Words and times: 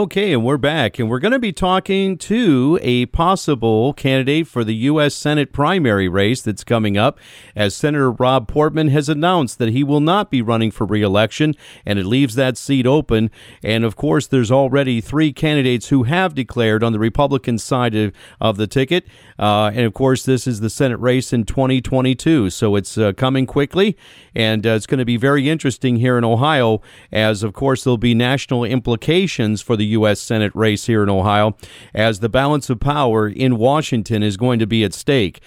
Okay, 0.00 0.32
and 0.32 0.42
we're 0.42 0.56
back, 0.56 0.98
and 0.98 1.10
we're 1.10 1.18
going 1.18 1.34
to 1.34 1.38
be 1.38 1.52
talking 1.52 2.16
to 2.16 2.78
a 2.80 3.04
possible 3.04 3.92
candidate 3.92 4.46
for 4.46 4.64
the 4.64 4.74
U.S. 4.76 5.14
Senate 5.14 5.52
primary 5.52 6.08
race 6.08 6.40
that's 6.40 6.64
coming 6.64 6.96
up, 6.96 7.18
as 7.54 7.76
Senator 7.76 8.10
Rob 8.10 8.48
Portman 8.48 8.88
has 8.88 9.10
announced 9.10 9.58
that 9.58 9.68
he 9.68 9.84
will 9.84 10.00
not 10.00 10.30
be 10.30 10.40
running 10.40 10.70
for 10.70 10.86
reelection, 10.86 11.54
and 11.84 11.98
it 11.98 12.06
leaves 12.06 12.34
that 12.34 12.56
seat 12.56 12.86
open. 12.86 13.30
And 13.62 13.84
of 13.84 13.94
course, 13.94 14.26
there's 14.26 14.50
already 14.50 15.02
three 15.02 15.34
candidates 15.34 15.88
who 15.88 16.04
have 16.04 16.34
declared 16.34 16.82
on 16.82 16.94
the 16.94 16.98
Republican 16.98 17.58
side 17.58 17.94
of, 17.94 18.14
of 18.40 18.56
the 18.56 18.66
ticket, 18.66 19.04
uh, 19.38 19.70
and 19.74 19.84
of 19.84 19.92
course, 19.92 20.24
this 20.24 20.46
is 20.46 20.60
the 20.60 20.70
Senate 20.70 20.98
race 20.98 21.30
in 21.30 21.44
2022, 21.44 22.48
so 22.48 22.74
it's 22.74 22.96
uh, 22.96 23.12
coming 23.12 23.44
quickly, 23.44 23.98
and 24.34 24.66
uh, 24.66 24.70
it's 24.70 24.86
going 24.86 24.98
to 24.98 25.04
be 25.04 25.18
very 25.18 25.50
interesting 25.50 25.96
here 25.96 26.16
in 26.16 26.24
Ohio, 26.24 26.80
as 27.12 27.42
of 27.42 27.52
course 27.52 27.84
there'll 27.84 27.98
be 27.98 28.14
national 28.14 28.64
implications 28.64 29.60
for 29.60 29.76
the 29.76 29.89
U.S. 29.90 30.20
Senate 30.20 30.52
race 30.54 30.86
here 30.86 31.02
in 31.02 31.08
Ohio, 31.08 31.56
as 31.94 32.20
the 32.20 32.28
balance 32.28 32.70
of 32.70 32.80
power 32.80 33.28
in 33.28 33.56
Washington 33.56 34.22
is 34.22 34.36
going 34.36 34.58
to 34.58 34.66
be 34.66 34.84
at 34.84 34.94
stake. 34.94 35.40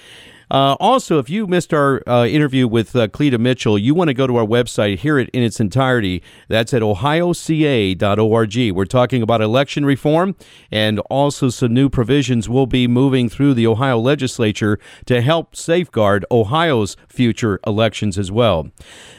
Uh, 0.54 0.78
also, 0.80 1.18
if 1.18 1.32
you 1.32 1.48
missed 1.48 1.74
our 1.74 2.08
uh, 2.08 2.28
interview 2.28 2.68
with 2.68 2.96
uh, 2.96 3.08
Cleta 3.08 3.40
Mitchell, 3.40 3.76
you 3.76 3.96
want 3.96 4.10
to 4.10 4.14
go 4.14 4.28
to 4.28 4.36
our 4.38 4.46
website, 4.46 5.00
hear 5.00 5.18
it 5.18 5.28
in 5.30 5.42
its 5.42 5.60
entirety. 5.60 6.22
That's 6.48 6.76
at 6.76 6.84
ohioca.org. 6.84 8.72
We're 8.72 8.86
talking 8.86 9.24
about 9.24 9.42
election 9.42 9.84
reform 9.84 10.36
and 10.72 11.00
also 11.10 11.50
some 11.50 11.74
new 11.74 11.90
provisions 11.90 12.48
will 12.48 12.68
be 12.68 12.88
moving 12.88 13.30
through 13.30 13.56
the 13.56 13.66
Ohio 13.66 13.98
legislature 13.98 14.78
to 15.08 15.22
help 15.22 15.56
safeguard 15.56 16.24
Ohio's 16.30 16.96
future 17.08 17.60
elections 17.66 18.20
as 18.20 18.32
well. 18.32 18.70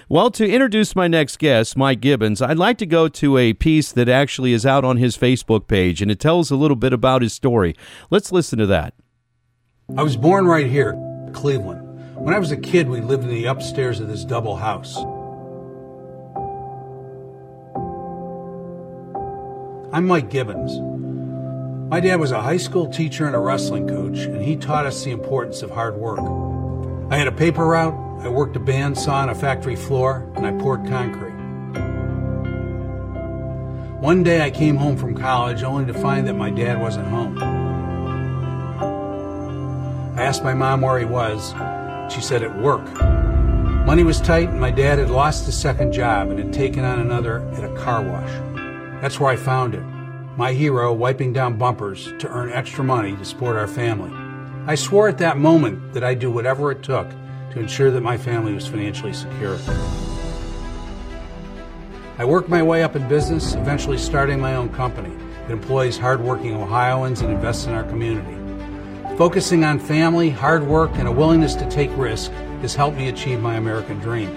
Well, 0.08 0.30
to 0.30 0.48
introduce 0.48 0.94
my 0.94 1.08
next 1.08 1.40
guest, 1.40 1.76
Mike 1.76 2.00
Gibbons, 2.00 2.42
I'd 2.42 2.58
like 2.58 2.78
to 2.78 2.86
go 2.86 3.08
to 3.08 3.38
a 3.38 3.54
piece 3.54 3.90
that 3.90 4.08
actually 4.08 4.52
is 4.52 4.64
out 4.64 4.84
on 4.84 4.98
his 4.98 5.16
Facebook 5.16 5.66
page, 5.66 6.00
and 6.00 6.12
it 6.12 6.20
tells 6.20 6.52
a 6.52 6.56
little 6.56 6.76
bit 6.76 6.92
about 6.92 7.22
his 7.22 7.32
story. 7.32 7.74
Let's 8.08 8.30
listen 8.30 8.60
to 8.60 8.66
that. 8.66 8.94
I 9.96 10.02
was 10.02 10.16
born 10.16 10.46
right 10.46 10.66
here, 10.66 10.94
Cleveland. 11.34 12.16
When 12.16 12.32
I 12.32 12.38
was 12.38 12.52
a 12.52 12.56
kid, 12.56 12.88
we 12.88 13.00
lived 13.00 13.24
in 13.24 13.30
the 13.30 13.46
upstairs 13.46 14.00
of 14.00 14.08
this 14.08 14.24
double 14.24 14.56
house. 14.56 14.96
I'm 19.92 20.06
Mike 20.06 20.30
Gibbons. 20.30 20.80
My 21.90 22.00
dad 22.00 22.16
was 22.16 22.32
a 22.32 22.40
high 22.40 22.56
school 22.56 22.88
teacher 22.88 23.26
and 23.26 23.36
a 23.36 23.38
wrestling 23.38 23.86
coach, 23.86 24.18
and 24.20 24.42
he 24.42 24.56
taught 24.56 24.86
us 24.86 25.04
the 25.04 25.10
importance 25.10 25.62
of 25.62 25.70
hard 25.70 25.96
work. 25.96 26.20
I 27.10 27.16
had 27.16 27.28
a 27.28 27.32
paper 27.32 27.66
route, 27.66 27.94
I 28.24 28.28
worked 28.28 28.56
a 28.56 28.60
bandsaw 28.60 29.12
on 29.12 29.28
a 29.28 29.34
factory 29.34 29.76
floor, 29.76 30.26
and 30.34 30.46
I 30.46 30.52
poured 30.52 30.86
concrete. 30.88 31.34
One 34.00 34.22
day 34.22 34.42
I 34.42 34.50
came 34.50 34.76
home 34.76 34.96
from 34.96 35.14
college 35.14 35.62
only 35.62 35.86
to 35.92 35.98
find 35.98 36.26
that 36.26 36.34
my 36.34 36.50
dad 36.50 36.80
wasn't 36.80 37.08
home. 37.08 37.63
I 40.16 40.22
asked 40.22 40.44
my 40.44 40.54
mom 40.54 40.80
where 40.80 40.98
he 40.98 41.04
was. 41.04 41.52
She 42.14 42.20
said 42.20 42.44
at 42.44 42.56
work. 42.60 42.84
Money 43.84 44.04
was 44.04 44.20
tight, 44.20 44.48
and 44.48 44.60
my 44.60 44.70
dad 44.70 45.00
had 45.00 45.10
lost 45.10 45.44
his 45.44 45.56
second 45.58 45.92
job 45.92 46.30
and 46.30 46.38
had 46.38 46.52
taken 46.52 46.84
on 46.84 47.00
another 47.00 47.40
at 47.54 47.64
a 47.64 47.74
car 47.74 48.00
wash. 48.00 48.30
That's 49.02 49.18
where 49.18 49.30
I 49.30 49.36
found 49.36 49.74
him, 49.74 50.30
My 50.36 50.52
hero 50.52 50.92
wiping 50.92 51.32
down 51.32 51.58
bumpers 51.58 52.12
to 52.20 52.28
earn 52.28 52.52
extra 52.52 52.84
money 52.84 53.16
to 53.16 53.24
support 53.24 53.56
our 53.56 53.66
family. 53.66 54.12
I 54.66 54.76
swore 54.76 55.08
at 55.08 55.18
that 55.18 55.36
moment 55.36 55.92
that 55.94 56.04
I'd 56.04 56.20
do 56.20 56.30
whatever 56.30 56.70
it 56.70 56.82
took 56.84 57.10
to 57.50 57.58
ensure 57.58 57.90
that 57.90 58.00
my 58.00 58.16
family 58.16 58.54
was 58.54 58.68
financially 58.68 59.12
secure. 59.12 59.58
I 62.18 62.24
worked 62.24 62.48
my 62.48 62.62
way 62.62 62.84
up 62.84 62.94
in 62.94 63.08
business, 63.08 63.54
eventually 63.54 63.98
starting 63.98 64.38
my 64.38 64.54
own 64.54 64.68
company 64.68 65.14
that 65.42 65.50
employs 65.50 65.98
hardworking 65.98 66.54
Ohioans 66.54 67.20
and 67.20 67.32
invests 67.32 67.66
in 67.66 67.72
our 67.74 67.82
community. 67.82 68.43
Focusing 69.16 69.62
on 69.62 69.78
family, 69.78 70.28
hard 70.28 70.66
work, 70.66 70.90
and 70.94 71.06
a 71.06 71.12
willingness 71.12 71.54
to 71.54 71.70
take 71.70 71.96
risk 71.96 72.32
has 72.62 72.74
helped 72.74 72.96
me 72.96 73.08
achieve 73.08 73.40
my 73.40 73.54
American 73.54 74.00
dream. 74.00 74.36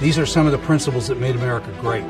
These 0.00 0.18
are 0.18 0.26
some 0.26 0.44
of 0.44 0.52
the 0.52 0.58
principles 0.58 1.08
that 1.08 1.18
made 1.18 1.34
America 1.34 1.72
great. 1.80 2.04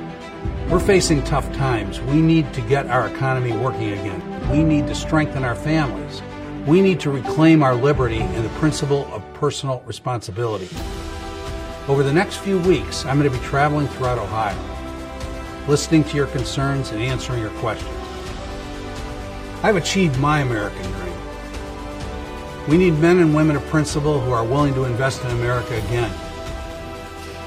We're 0.68 0.80
facing 0.80 1.22
tough 1.22 1.50
times. 1.54 2.00
We 2.00 2.20
need 2.20 2.52
to 2.54 2.60
get 2.62 2.88
our 2.88 3.06
economy 3.06 3.52
working 3.52 3.92
again. 3.92 4.50
We 4.50 4.64
need 4.64 4.88
to 4.88 4.96
strengthen 4.96 5.44
our 5.44 5.54
families. 5.54 6.22
We 6.66 6.80
need 6.80 6.98
to 7.00 7.10
reclaim 7.10 7.62
our 7.62 7.76
liberty 7.76 8.18
and 8.18 8.44
the 8.44 8.58
principle 8.58 9.06
of 9.14 9.22
personal 9.34 9.80
responsibility. 9.86 10.68
Over 11.86 12.02
the 12.02 12.12
next 12.12 12.38
few 12.38 12.58
weeks, 12.62 13.06
I'm 13.06 13.16
going 13.16 13.32
to 13.32 13.38
be 13.38 13.44
traveling 13.46 13.86
throughout 13.86 14.18
Ohio, 14.18 14.58
listening 15.68 16.02
to 16.02 16.16
your 16.16 16.26
concerns 16.26 16.90
and 16.90 17.00
answering 17.00 17.40
your 17.40 17.52
questions. 17.60 17.94
I've 19.62 19.76
achieved 19.76 20.18
my 20.18 20.40
American 20.40 20.82
dream. 20.92 21.07
We 22.68 22.76
need 22.76 22.98
men 22.98 23.18
and 23.18 23.34
women 23.34 23.56
of 23.56 23.64
principle 23.68 24.20
who 24.20 24.30
are 24.30 24.44
willing 24.44 24.74
to 24.74 24.84
invest 24.84 25.24
in 25.24 25.30
America 25.30 25.78
again 25.78 26.10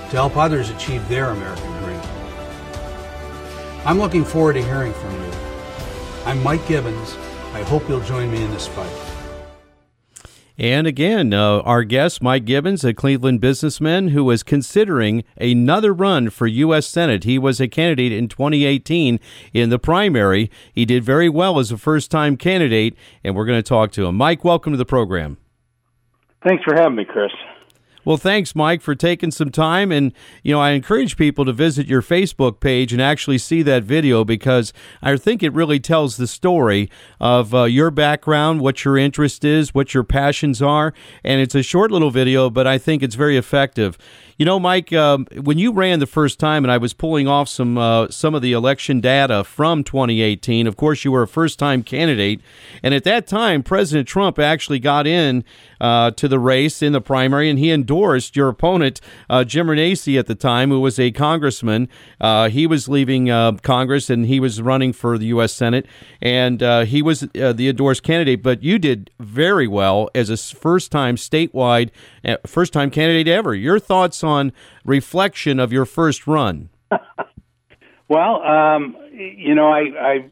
to 0.09 0.15
help 0.15 0.35
others 0.35 0.71
achieve 0.71 1.07
their 1.07 1.29
American 1.29 1.71
dream. 1.83 2.01
I'm 3.85 3.99
looking 3.99 4.25
forward 4.25 4.53
to 4.53 4.63
hearing 4.63 4.93
from 4.93 5.13
you. 5.13 5.31
I'm 6.25 6.41
Mike 6.41 6.67
Gibbons. 6.67 7.15
I 7.53 7.61
hope 7.61 7.87
you'll 7.87 7.99
join 7.99 8.31
me 8.31 8.41
in 8.41 8.49
this 8.49 8.67
fight. 8.67 9.10
And 10.61 10.85
again, 10.85 11.33
uh, 11.33 11.61
our 11.61 11.83
guest, 11.83 12.21
Mike 12.21 12.45
Gibbons, 12.45 12.85
a 12.85 12.93
Cleveland 12.93 13.41
businessman 13.41 14.09
who 14.09 14.23
was 14.23 14.43
considering 14.43 15.23
another 15.35 15.91
run 15.91 16.29
for 16.29 16.45
U.S. 16.45 16.85
Senate. 16.85 17.23
He 17.23 17.39
was 17.39 17.59
a 17.59 17.67
candidate 17.67 18.11
in 18.11 18.27
2018 18.27 19.19
in 19.55 19.69
the 19.71 19.79
primary. 19.79 20.51
He 20.71 20.85
did 20.85 21.03
very 21.03 21.29
well 21.29 21.57
as 21.57 21.71
a 21.71 21.79
first 21.79 22.11
time 22.11 22.37
candidate, 22.37 22.95
and 23.23 23.35
we're 23.35 23.47
going 23.47 23.57
to 23.57 23.67
talk 23.67 23.91
to 23.93 24.05
him. 24.05 24.13
Mike, 24.13 24.43
welcome 24.43 24.71
to 24.71 24.77
the 24.77 24.85
program. 24.85 25.37
Thanks 26.47 26.63
for 26.63 26.75
having 26.75 26.95
me, 26.95 27.05
Chris. 27.05 27.31
Well, 28.03 28.17
thanks, 28.17 28.55
Mike, 28.55 28.81
for 28.81 28.95
taking 28.95 29.29
some 29.29 29.51
time. 29.51 29.91
And, 29.91 30.11
you 30.41 30.51
know, 30.51 30.59
I 30.59 30.71
encourage 30.71 31.17
people 31.17 31.45
to 31.45 31.53
visit 31.53 31.85
your 31.85 32.01
Facebook 32.01 32.59
page 32.59 32.91
and 32.93 33.01
actually 33.01 33.37
see 33.37 33.61
that 33.61 33.83
video 33.83 34.23
because 34.23 34.73
I 35.03 35.15
think 35.17 35.43
it 35.43 35.53
really 35.53 35.79
tells 35.79 36.17
the 36.17 36.25
story 36.25 36.89
of 37.19 37.53
uh, 37.53 37.65
your 37.65 37.91
background, 37.91 38.61
what 38.61 38.83
your 38.83 38.97
interest 38.97 39.45
is, 39.45 39.75
what 39.75 39.93
your 39.93 40.03
passions 40.03 40.63
are. 40.63 40.95
And 41.23 41.41
it's 41.41 41.53
a 41.53 41.61
short 41.61 41.91
little 41.91 42.09
video, 42.09 42.49
but 42.49 42.65
I 42.65 42.79
think 42.79 43.03
it's 43.03 43.15
very 43.15 43.37
effective. 43.37 43.99
You 44.41 44.45
know, 44.45 44.59
Mike, 44.59 44.91
um, 44.91 45.27
when 45.39 45.59
you 45.59 45.71
ran 45.71 45.99
the 45.99 46.07
first 46.07 46.39
time, 46.39 46.65
and 46.65 46.71
I 46.71 46.79
was 46.79 46.93
pulling 46.93 47.27
off 47.27 47.47
some 47.47 47.77
uh, 47.77 48.07
some 48.09 48.33
of 48.33 48.41
the 48.41 48.53
election 48.53 48.99
data 48.99 49.43
from 49.43 49.83
2018. 49.83 50.65
Of 50.65 50.77
course, 50.77 51.05
you 51.05 51.11
were 51.11 51.21
a 51.21 51.27
first 51.27 51.59
time 51.59 51.83
candidate, 51.83 52.41
and 52.81 52.95
at 52.95 53.03
that 53.03 53.27
time, 53.27 53.61
President 53.61 54.07
Trump 54.07 54.39
actually 54.39 54.79
got 54.79 55.05
in 55.05 55.43
uh, 55.79 56.09
to 56.11 56.27
the 56.27 56.39
race 56.39 56.81
in 56.81 56.91
the 56.91 57.01
primary, 57.01 57.51
and 57.51 57.59
he 57.59 57.69
endorsed 57.69 57.90
your 58.35 58.49
opponent, 58.49 58.99
uh, 59.29 59.43
Jim 59.43 59.67
Renacci, 59.67 60.19
at 60.19 60.27
the 60.27 60.35
time, 60.35 60.69
who 60.69 60.79
was 60.79 60.99
a 60.99 61.11
congressman. 61.11 61.87
Uh, 62.19 62.49
he 62.49 62.67
was 62.67 62.89
leaving 62.89 63.29
uh, 63.29 63.53
Congress, 63.61 64.09
and 64.09 64.25
he 64.25 64.39
was 64.39 64.61
running 64.61 64.91
for 64.91 65.17
the 65.17 65.27
U.S. 65.27 65.53
Senate, 65.53 65.85
and 66.21 66.61
uh, 66.61 66.85
he 66.85 67.01
was 67.01 67.21
the 67.21 67.69
endorsed 67.69 68.03
candidate. 68.03 68.43
But 68.43 68.63
you 68.63 68.79
did 68.79 69.11
very 69.19 69.67
well 69.67 70.09
as 70.13 70.29
a 70.29 70.37
first 70.37 70.91
time 70.91 71.15
statewide, 71.15 71.91
first 72.45 72.73
time 72.73 72.89
candidate 72.89 73.27
ever. 73.27 73.53
Your 73.53 73.79
thoughts 73.79 74.23
on 74.23 74.41
on 74.41 74.51
reflection 74.83 75.59
of 75.59 75.71
your 75.71 75.85
first 75.85 76.25
run? 76.25 76.69
well, 78.09 78.41
um, 78.41 78.97
you 79.13 79.53
know, 79.55 79.67
I, 79.71 79.83
I 79.99 80.31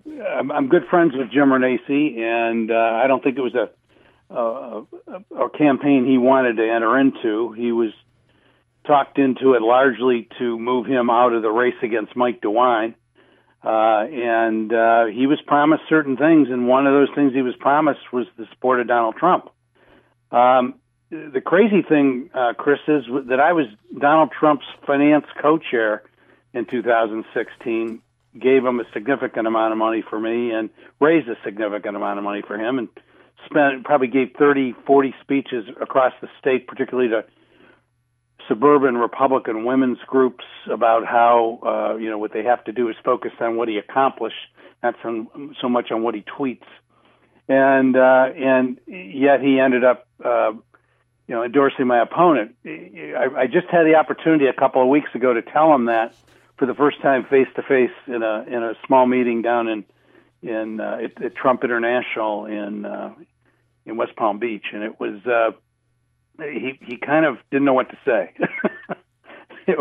I'm 0.53 0.67
good 0.67 0.85
friends 0.89 1.13
with 1.15 1.31
Jim 1.31 1.49
Renacci, 1.49 2.17
and 2.17 2.71
uh, 2.71 3.01
I 3.03 3.07
don't 3.07 3.23
think 3.23 3.37
it 3.37 3.41
was 3.41 3.55
a, 3.55 3.69
a 4.29 4.83
a 5.35 5.49
campaign 5.49 6.05
he 6.05 6.17
wanted 6.17 6.57
to 6.57 6.63
enter 6.63 6.97
into. 6.99 7.53
He 7.53 7.71
was 7.71 7.91
talked 8.85 9.17
into 9.17 9.53
it 9.53 9.61
largely 9.61 10.27
to 10.39 10.59
move 10.59 10.85
him 10.85 11.09
out 11.09 11.33
of 11.33 11.41
the 11.41 11.49
race 11.49 11.75
against 11.83 12.15
Mike 12.15 12.41
DeWine. 12.41 12.95
Uh, 13.61 14.05
and 14.07 14.71
uh, 14.73 15.05
he 15.07 15.27
was 15.27 15.39
promised 15.45 15.83
certain 15.89 16.15
things, 16.15 16.47
and 16.49 16.67
one 16.67 16.87
of 16.87 16.93
those 16.93 17.09
things 17.13 17.33
he 17.33 17.41
was 17.41 17.55
promised 17.59 17.99
was 18.13 18.25
the 18.37 18.45
support 18.51 18.79
of 18.79 18.87
Donald 18.87 19.15
Trump. 19.15 19.49
Um, 20.31 20.75
the 21.09 21.41
crazy 21.43 21.81
thing, 21.81 22.29
uh, 22.33 22.53
Chris, 22.57 22.79
is 22.87 23.03
that 23.27 23.39
I 23.39 23.53
was 23.53 23.65
Donald 23.99 24.31
Trump's 24.31 24.65
finance 24.85 25.25
co-chair 25.41 26.03
in 26.53 26.65
2016. 26.65 28.01
Gave 28.39 28.63
him 28.63 28.79
a 28.79 28.83
significant 28.93 29.47
amount 29.47 29.73
of 29.73 29.77
money 29.77 30.03
for 30.07 30.19
me 30.19 30.51
and 30.51 30.69
raised 31.01 31.27
a 31.27 31.35
significant 31.43 31.95
amount 31.95 32.19
of 32.19 32.23
money 32.23 32.43
for 32.47 32.57
him, 32.57 32.77
and 32.77 32.87
spent 33.45 33.83
probably 33.83 34.07
gave 34.07 34.31
30, 34.37 34.75
40 34.85 35.15
speeches 35.21 35.65
across 35.81 36.13
the 36.21 36.27
state, 36.39 36.67
particularly 36.67 37.09
to 37.09 37.25
suburban 38.47 38.97
Republican 38.97 39.65
women's 39.65 39.99
groups 40.07 40.43
about 40.69 41.05
how 41.05 41.59
uh, 41.63 41.97
you 41.97 42.09
know 42.09 42.17
what 42.17 42.33
they 42.33 42.43
have 42.43 42.63
to 42.63 42.71
do 42.71 42.89
is 42.89 42.95
focus 43.03 43.31
on 43.39 43.57
what 43.57 43.67
he 43.67 43.77
accomplished, 43.77 44.35
not 44.81 44.95
so, 45.03 45.53
so 45.61 45.69
much 45.69 45.91
on 45.91 46.03
what 46.03 46.15
he 46.15 46.21
tweets. 46.21 46.67
And 47.47 47.95
uh, 47.95 48.29
and 48.35 48.79
yet 48.87 49.41
he 49.41 49.59
ended 49.59 49.83
up 49.83 50.07
uh, 50.23 50.51
you 51.29 51.35
know, 51.35 51.43
endorsing 51.43 51.85
my 51.85 52.01
opponent. 52.01 52.55
I, 52.65 53.27
I 53.37 53.45
just 53.45 53.67
had 53.67 53.83
the 53.83 53.95
opportunity 53.95 54.47
a 54.47 54.53
couple 54.53 54.81
of 54.81 54.87
weeks 54.87 55.13
ago 55.13 55.31
to 55.31 55.43
tell 55.43 55.73
him 55.73 55.85
that 55.85 56.15
for 56.57 56.65
the 56.65 56.73
first 56.73 56.99
time 57.01 57.23
face 57.23 57.47
to 57.55 57.61
face 57.61 57.91
in 58.07 58.23
a 58.23 58.43
in 58.47 58.63
a 58.63 58.73
small 58.87 59.05
meeting 59.05 59.43
down 59.43 59.67
in 59.67 59.85
in 60.41 60.79
uh, 60.79 60.99
at, 61.03 61.21
at 61.23 61.35
Trump 61.35 61.63
International 61.63 62.45
in 62.45 62.85
uh, 62.85 63.13
in 63.85 63.97
West 63.97 64.15
Palm 64.15 64.39
Beach, 64.39 64.65
and 64.73 64.83
it 64.83 64.99
was 64.99 65.25
uh, 65.25 65.51
he 66.37 66.79
he 66.81 66.97
kind 66.97 67.25
of 67.25 67.37
didn't 67.51 67.65
know 67.65 67.73
what 67.73 67.89
to 67.89 67.97
say, 68.05 68.33
it, 69.67 69.77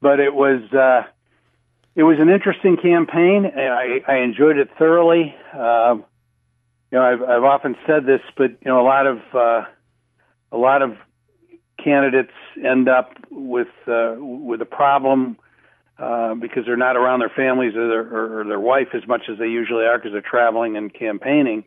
but 0.00 0.20
it 0.20 0.34
was 0.34 0.62
uh, 0.72 1.02
it 1.94 2.02
was 2.02 2.18
an 2.20 2.28
interesting 2.28 2.76
campaign. 2.76 3.44
And 3.44 3.72
I, 3.72 4.00
I 4.06 4.16
enjoyed 4.18 4.56
it 4.56 4.70
thoroughly. 4.78 5.34
Uh, 5.52 5.96
you 6.90 6.98
know, 6.98 7.02
I've 7.02 7.22
I've 7.22 7.44
often 7.44 7.76
said 7.86 8.06
this, 8.06 8.20
but 8.36 8.50
you 8.50 8.66
know, 8.66 8.80
a 8.80 8.86
lot 8.86 9.06
of 9.06 9.18
uh, 9.34 9.64
a 10.52 10.56
lot 10.56 10.82
of 10.82 10.96
candidates 11.82 12.32
end 12.64 12.88
up 12.88 13.14
with 13.30 13.68
uh, 13.86 14.16
with 14.18 14.62
a 14.62 14.66
problem 14.66 15.36
uh, 15.98 16.34
because 16.34 16.64
they're 16.64 16.76
not 16.76 16.96
around 16.96 17.20
their 17.20 17.32
families 17.34 17.74
or 17.74 17.88
their, 17.88 18.40
or 18.40 18.44
their 18.44 18.60
wife 18.60 18.88
as 18.94 19.06
much 19.06 19.22
as 19.30 19.38
they 19.38 19.48
usually 19.48 19.84
are 19.84 19.98
because 19.98 20.12
they're 20.12 20.20
traveling 20.20 20.76
and 20.76 20.92
campaigning. 20.94 21.64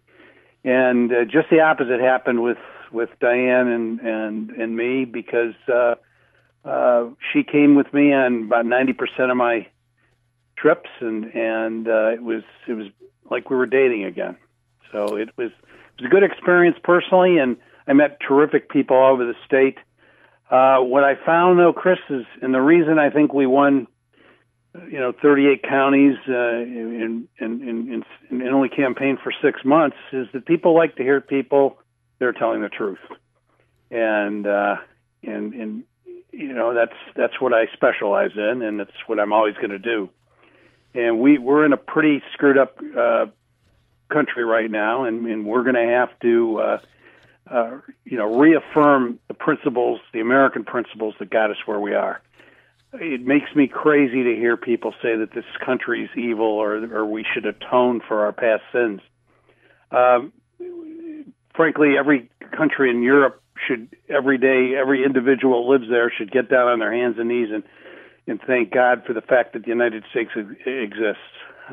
And 0.63 1.11
uh, 1.11 1.25
just 1.25 1.49
the 1.49 1.61
opposite 1.61 1.99
happened 1.99 2.41
with 2.41 2.57
with 2.91 3.09
Diane 3.19 3.67
and 3.67 3.99
and 3.99 4.49
and 4.51 4.75
me 4.75 5.05
because 5.05 5.55
uh, 5.67 5.95
uh, 6.63 7.09
she 7.31 7.43
came 7.43 7.75
with 7.75 7.91
me 7.93 8.13
on 8.13 8.43
about 8.43 8.65
ninety 8.65 8.93
percent 8.93 9.31
of 9.31 9.37
my 9.37 9.67
trips, 10.55 10.89
and 10.99 11.25
and 11.35 11.87
uh, 11.87 12.09
it 12.09 12.21
was 12.21 12.43
it 12.67 12.73
was 12.73 12.87
like 13.29 13.49
we 13.49 13.55
were 13.55 13.65
dating 13.65 14.05
again. 14.05 14.37
So 14.91 15.17
it 15.17 15.29
was 15.37 15.51
it 15.51 16.01
was 16.01 16.05
a 16.05 16.09
good 16.09 16.23
experience 16.23 16.77
personally, 16.83 17.37
and 17.37 17.57
I 17.87 17.93
met 17.93 18.19
terrific 18.25 18.69
people 18.69 18.97
all 18.97 19.13
over 19.13 19.25
the 19.25 19.35
state. 19.45 19.77
Uh, 20.49 20.79
what 20.79 21.03
I 21.03 21.15
found 21.25 21.59
though, 21.59 21.73
Chris, 21.73 21.99
is 22.09 22.25
and 22.41 22.53
the 22.53 22.61
reason 22.61 22.99
I 22.99 23.09
think 23.09 23.33
we 23.33 23.47
won, 23.47 23.87
you 24.73 24.99
know, 24.99 25.11
38 25.11 25.63
counties 25.63 26.17
uh, 26.27 26.31
in, 26.31 27.27
in, 27.39 28.03
in 28.29 28.47
only 28.47 28.69
campaigned 28.69 29.19
for 29.19 29.33
six 29.41 29.63
months 29.65 29.97
is 30.13 30.27
that 30.33 30.45
people 30.45 30.75
like 30.75 30.95
to 30.95 31.03
hear 31.03 31.19
people 31.19 31.77
they're 32.19 32.33
telling 32.33 32.61
the 32.61 32.69
truth, 32.69 32.99
and 33.89 34.45
uh, 34.45 34.75
and 35.23 35.53
and 35.53 35.83
you 36.31 36.53
know 36.53 36.73
that's 36.73 36.95
that's 37.15 37.41
what 37.41 37.53
I 37.53 37.65
specialize 37.73 38.31
in, 38.35 38.61
and 38.61 38.79
that's 38.79 38.91
what 39.07 39.19
I'm 39.19 39.33
always 39.33 39.55
going 39.55 39.71
to 39.71 39.79
do. 39.79 40.09
And 40.93 41.19
we 41.19 41.39
we're 41.39 41.65
in 41.65 41.73
a 41.73 41.77
pretty 41.77 42.21
screwed 42.33 42.59
up 42.59 42.77
uh, 42.95 43.25
country 44.09 44.43
right 44.45 44.69
now, 44.69 45.05
and, 45.05 45.25
and 45.25 45.45
we're 45.45 45.63
going 45.63 45.75
to 45.75 45.93
have 45.93 46.17
to. 46.21 46.59
Uh, 46.59 46.79
uh, 47.49 47.79
you 48.05 48.17
know, 48.17 48.39
reaffirm 48.39 49.19
the 49.27 49.33
principles, 49.33 49.99
the 50.13 50.21
American 50.21 50.63
principles 50.63 51.15
that 51.19 51.29
got 51.29 51.51
us 51.51 51.57
where 51.65 51.79
we 51.79 51.93
are. 51.93 52.21
It 52.93 53.25
makes 53.25 53.55
me 53.55 53.67
crazy 53.67 54.23
to 54.23 54.35
hear 54.35 54.57
people 54.57 54.93
say 55.01 55.15
that 55.15 55.33
this 55.33 55.45
country 55.65 56.03
is 56.03 56.09
evil 56.17 56.45
or, 56.45 56.75
or 56.93 57.05
we 57.05 57.25
should 57.33 57.45
atone 57.45 58.01
for 58.05 58.25
our 58.25 58.33
past 58.33 58.63
sins. 58.73 58.99
Um, 59.91 60.33
frankly, 61.55 61.95
every 61.97 62.29
country 62.55 62.89
in 62.89 63.01
Europe 63.01 63.41
should 63.67 63.89
every 64.09 64.37
day, 64.37 64.75
every 64.77 65.05
individual 65.05 65.69
lives 65.69 65.85
there 65.89 66.11
should 66.15 66.31
get 66.31 66.49
down 66.49 66.67
on 66.67 66.79
their 66.79 66.93
hands 66.93 67.15
and 67.17 67.29
knees 67.29 67.49
and 67.53 67.63
and 68.27 68.39
thank 68.45 68.71
God 68.71 69.03
for 69.05 69.13
the 69.13 69.21
fact 69.21 69.53
that 69.53 69.63
the 69.63 69.69
United 69.69 70.03
States 70.11 70.29
exists. 70.35 71.17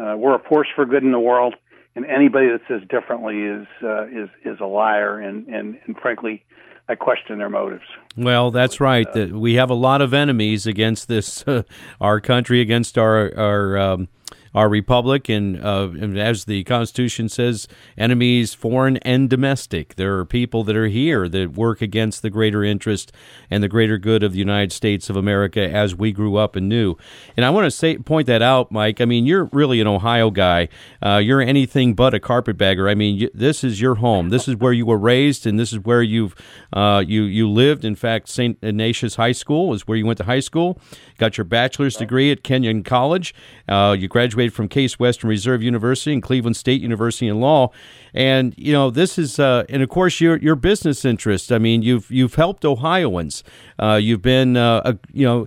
Uh, 0.00 0.16
we're 0.16 0.34
a 0.34 0.42
force 0.48 0.66
for 0.74 0.86
good 0.86 1.02
in 1.02 1.12
the 1.12 1.20
world 1.20 1.54
and 1.98 2.06
anybody 2.06 2.46
that 2.46 2.60
says 2.68 2.80
differently 2.88 3.42
is 3.42 3.66
uh, 3.82 4.06
is 4.06 4.28
is 4.44 4.60
a 4.60 4.66
liar, 4.66 5.18
and, 5.18 5.48
and 5.48 5.78
and 5.84 5.96
frankly, 5.96 6.44
I 6.88 6.94
question 6.94 7.38
their 7.38 7.50
motives. 7.50 7.84
Well, 8.16 8.50
that's 8.50 8.80
right. 8.80 9.06
Uh, 9.14 9.26
we 9.32 9.54
have 9.54 9.68
a 9.68 9.74
lot 9.74 10.00
of 10.00 10.14
enemies 10.14 10.66
against 10.66 11.06
this, 11.08 11.42
uh, 11.46 11.62
our 12.00 12.20
country, 12.20 12.60
against 12.60 12.96
our 12.96 13.32
our 13.36 13.78
um, 13.78 14.08
our 14.54 14.68
republic, 14.68 15.28
and, 15.28 15.62
uh, 15.64 15.88
and, 16.00 16.18
as 16.18 16.44
the 16.46 16.64
Constitution 16.64 17.28
says, 17.28 17.68
enemies 17.96 18.54
foreign 18.54 18.96
and 18.98 19.28
domestic. 19.28 19.94
There 19.96 20.18
are 20.18 20.24
people 20.24 20.64
that 20.64 20.76
are 20.76 20.88
here 20.88 21.28
that 21.28 21.52
work 21.52 21.82
against 21.82 22.22
the 22.22 22.30
greater 22.30 22.64
interest 22.64 23.12
and 23.50 23.62
the 23.62 23.68
greater 23.68 23.98
good 23.98 24.22
of 24.22 24.32
the 24.32 24.38
United 24.38 24.72
States 24.72 25.10
of 25.10 25.16
America 25.16 25.60
as 25.60 25.94
we 25.94 26.12
grew 26.12 26.36
up 26.36 26.56
and 26.56 26.68
knew. 26.68 26.96
And 27.36 27.44
I 27.44 27.50
want 27.50 27.66
to 27.66 27.70
say 27.70 27.98
point 27.98 28.26
that 28.26 28.42
out, 28.42 28.72
Mike. 28.72 29.00
I 29.00 29.04
mean, 29.04 29.26
you're 29.26 29.44
really 29.52 29.80
an 29.80 29.86
Ohio 29.86 30.30
guy. 30.30 30.68
Uh, 31.04 31.16
you're 31.16 31.40
anything 31.40 31.94
but 31.94 32.14
a 32.14 32.20
carpetbagger. 32.20 32.88
I 32.88 32.94
mean, 32.94 33.16
you, 33.16 33.30
this 33.34 33.62
is 33.62 33.80
your 33.80 33.96
home. 33.96 34.30
This 34.30 34.48
is 34.48 34.56
where 34.56 34.72
you 34.72 34.86
were 34.86 34.98
raised, 34.98 35.46
and 35.46 35.58
this 35.58 35.72
is 35.72 35.80
where 35.80 36.02
you've 36.02 36.34
uh, 36.72 37.04
you 37.06 37.22
you 37.22 37.48
lived. 37.50 37.84
In 37.84 37.94
fact, 37.94 38.28
St. 38.28 38.58
Ignatius 38.62 39.16
High 39.16 39.32
School 39.32 39.74
is 39.74 39.86
where 39.86 39.96
you 39.96 40.06
went 40.06 40.18
to 40.18 40.24
high 40.24 40.40
school. 40.40 40.80
Got 41.18 41.36
your 41.36 41.44
bachelor's 41.44 41.96
degree 41.96 42.30
at 42.30 42.42
Kenyon 42.42 42.82
College. 42.82 43.34
Uh, 43.68 43.96
you 43.98 44.08
graduated 44.08 44.37
from 44.46 44.68
Case 44.68 44.98
Western 44.98 45.28
Reserve 45.28 45.62
University 45.62 46.12
and 46.12 46.22
Cleveland 46.22 46.56
State 46.56 46.80
University 46.80 47.26
in 47.26 47.40
law. 47.40 47.70
And 48.14 48.54
you 48.56 48.72
know 48.72 48.90
this 48.90 49.18
is, 49.18 49.38
uh, 49.38 49.64
and 49.68 49.82
of 49.82 49.88
course 49.88 50.20
your 50.20 50.36
your 50.38 50.54
business 50.54 51.04
interest. 51.04 51.52
I 51.52 51.58
mean, 51.58 51.82
you've 51.82 52.10
you've 52.10 52.36
helped 52.36 52.64
Ohioans. 52.64 53.42
Uh, 53.78 53.94
you've 53.94 54.22
been, 54.22 54.56
uh, 54.56 54.82
a, 54.84 54.98
you 55.12 55.26
know, 55.26 55.46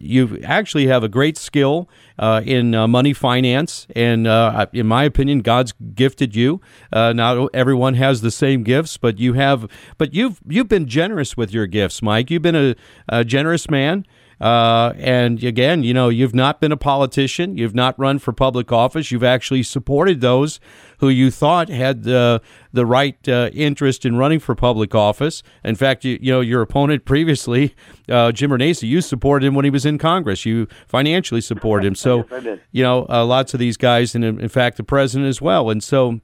you 0.00 0.40
actually 0.44 0.86
have 0.86 1.02
a 1.02 1.08
great 1.08 1.36
skill 1.36 1.88
uh, 2.18 2.42
in 2.44 2.74
uh, 2.74 2.86
money 2.86 3.12
finance, 3.12 3.86
and 3.96 4.26
in 4.72 4.86
my 4.86 5.04
opinion, 5.04 5.40
God's 5.40 5.72
gifted 5.94 6.36
you. 6.36 6.60
not 6.92 7.48
everyone 7.54 7.94
has 7.94 8.20
the 8.20 8.30
same 8.30 8.62
gifts, 8.62 8.96
but 8.96 9.18
you 9.18 9.34
have. 9.34 9.68
But 9.98 10.14
you've 10.14 10.40
you've 10.46 10.68
been 10.68 10.86
generous 10.86 11.36
with 11.36 11.52
your 11.52 11.66
gifts, 11.66 12.02
Mike. 12.02 12.30
You've 12.30 12.42
been 12.42 12.56
a, 12.56 12.74
a 13.08 13.24
generous 13.24 13.70
man. 13.70 14.04
Uh, 14.42 14.92
and 14.96 15.44
again, 15.44 15.84
you 15.84 15.94
know, 15.94 16.08
you've 16.08 16.34
not 16.34 16.60
been 16.60 16.72
a 16.72 16.76
politician. 16.76 17.56
You've 17.56 17.76
not 17.76 17.96
run 17.96 18.18
for 18.18 18.32
public 18.32 18.72
office. 18.72 19.12
You've 19.12 19.22
actually 19.22 19.62
supported 19.62 20.20
those 20.20 20.58
who 20.98 21.08
you 21.08 21.30
thought 21.30 21.68
had 21.68 22.02
the 22.02 22.42
the 22.72 22.84
right 22.84 23.16
uh, 23.28 23.50
interest 23.52 24.04
in 24.04 24.16
running 24.16 24.40
for 24.40 24.56
public 24.56 24.96
office. 24.96 25.44
In 25.62 25.76
fact, 25.76 26.04
you, 26.04 26.18
you 26.20 26.32
know, 26.32 26.40
your 26.40 26.60
opponent 26.60 27.04
previously, 27.04 27.76
uh, 28.08 28.32
Jim 28.32 28.50
Renacci, 28.50 28.88
you 28.88 29.00
supported 29.00 29.46
him 29.46 29.54
when 29.54 29.64
he 29.64 29.70
was 29.70 29.86
in 29.86 29.96
Congress. 29.96 30.44
You 30.44 30.66
financially 30.88 31.40
supported 31.40 31.86
him. 31.86 31.94
So, 32.02 32.26
you 32.72 32.82
know, 32.82 33.06
uh, 33.08 33.24
lots 33.24 33.54
of 33.54 33.60
these 33.60 33.76
guys, 33.76 34.16
and 34.16 34.24
in 34.24 34.48
fact, 34.48 34.76
the 34.76 34.82
president 34.82 35.28
as 35.28 35.40
well. 35.40 35.70
And 35.70 35.84
so, 35.84 36.18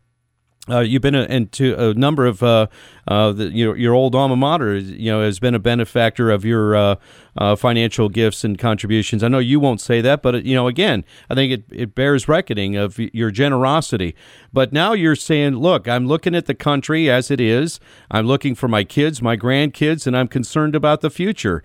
uh, 0.70 0.80
you've 0.80 1.02
been 1.02 1.14
a, 1.14 1.24
into 1.24 1.74
a 1.78 1.94
number 1.94 2.26
of 2.26 2.42
uh, 2.42 2.66
uh, 3.06 3.32
the, 3.32 3.50
your 3.50 3.76
your 3.76 3.94
old 3.94 4.14
alma 4.14 4.36
mater. 4.36 4.76
You 4.76 5.10
know 5.10 5.22
has 5.22 5.38
been 5.38 5.54
a 5.54 5.58
benefactor 5.58 6.30
of 6.30 6.44
your 6.44 6.76
uh, 6.76 6.96
uh, 7.36 7.56
financial 7.56 8.08
gifts 8.08 8.44
and 8.44 8.58
contributions. 8.58 9.22
I 9.22 9.28
know 9.28 9.38
you 9.38 9.60
won't 9.60 9.80
say 9.80 10.00
that, 10.00 10.22
but 10.22 10.44
you 10.44 10.54
know 10.54 10.66
again, 10.66 11.04
I 11.30 11.34
think 11.34 11.52
it, 11.52 11.64
it 11.70 11.94
bears 11.94 12.28
reckoning 12.28 12.76
of 12.76 12.98
your 12.98 13.30
generosity. 13.30 14.14
But 14.52 14.72
now 14.72 14.92
you're 14.92 15.16
saying, 15.16 15.56
look, 15.56 15.88
I'm 15.88 16.06
looking 16.06 16.34
at 16.34 16.46
the 16.46 16.54
country 16.54 17.10
as 17.10 17.30
it 17.30 17.40
is. 17.40 17.80
I'm 18.10 18.26
looking 18.26 18.54
for 18.54 18.68
my 18.68 18.84
kids, 18.84 19.22
my 19.22 19.36
grandkids, 19.36 20.06
and 20.06 20.16
I'm 20.16 20.28
concerned 20.28 20.74
about 20.74 21.00
the 21.00 21.10
future. 21.10 21.62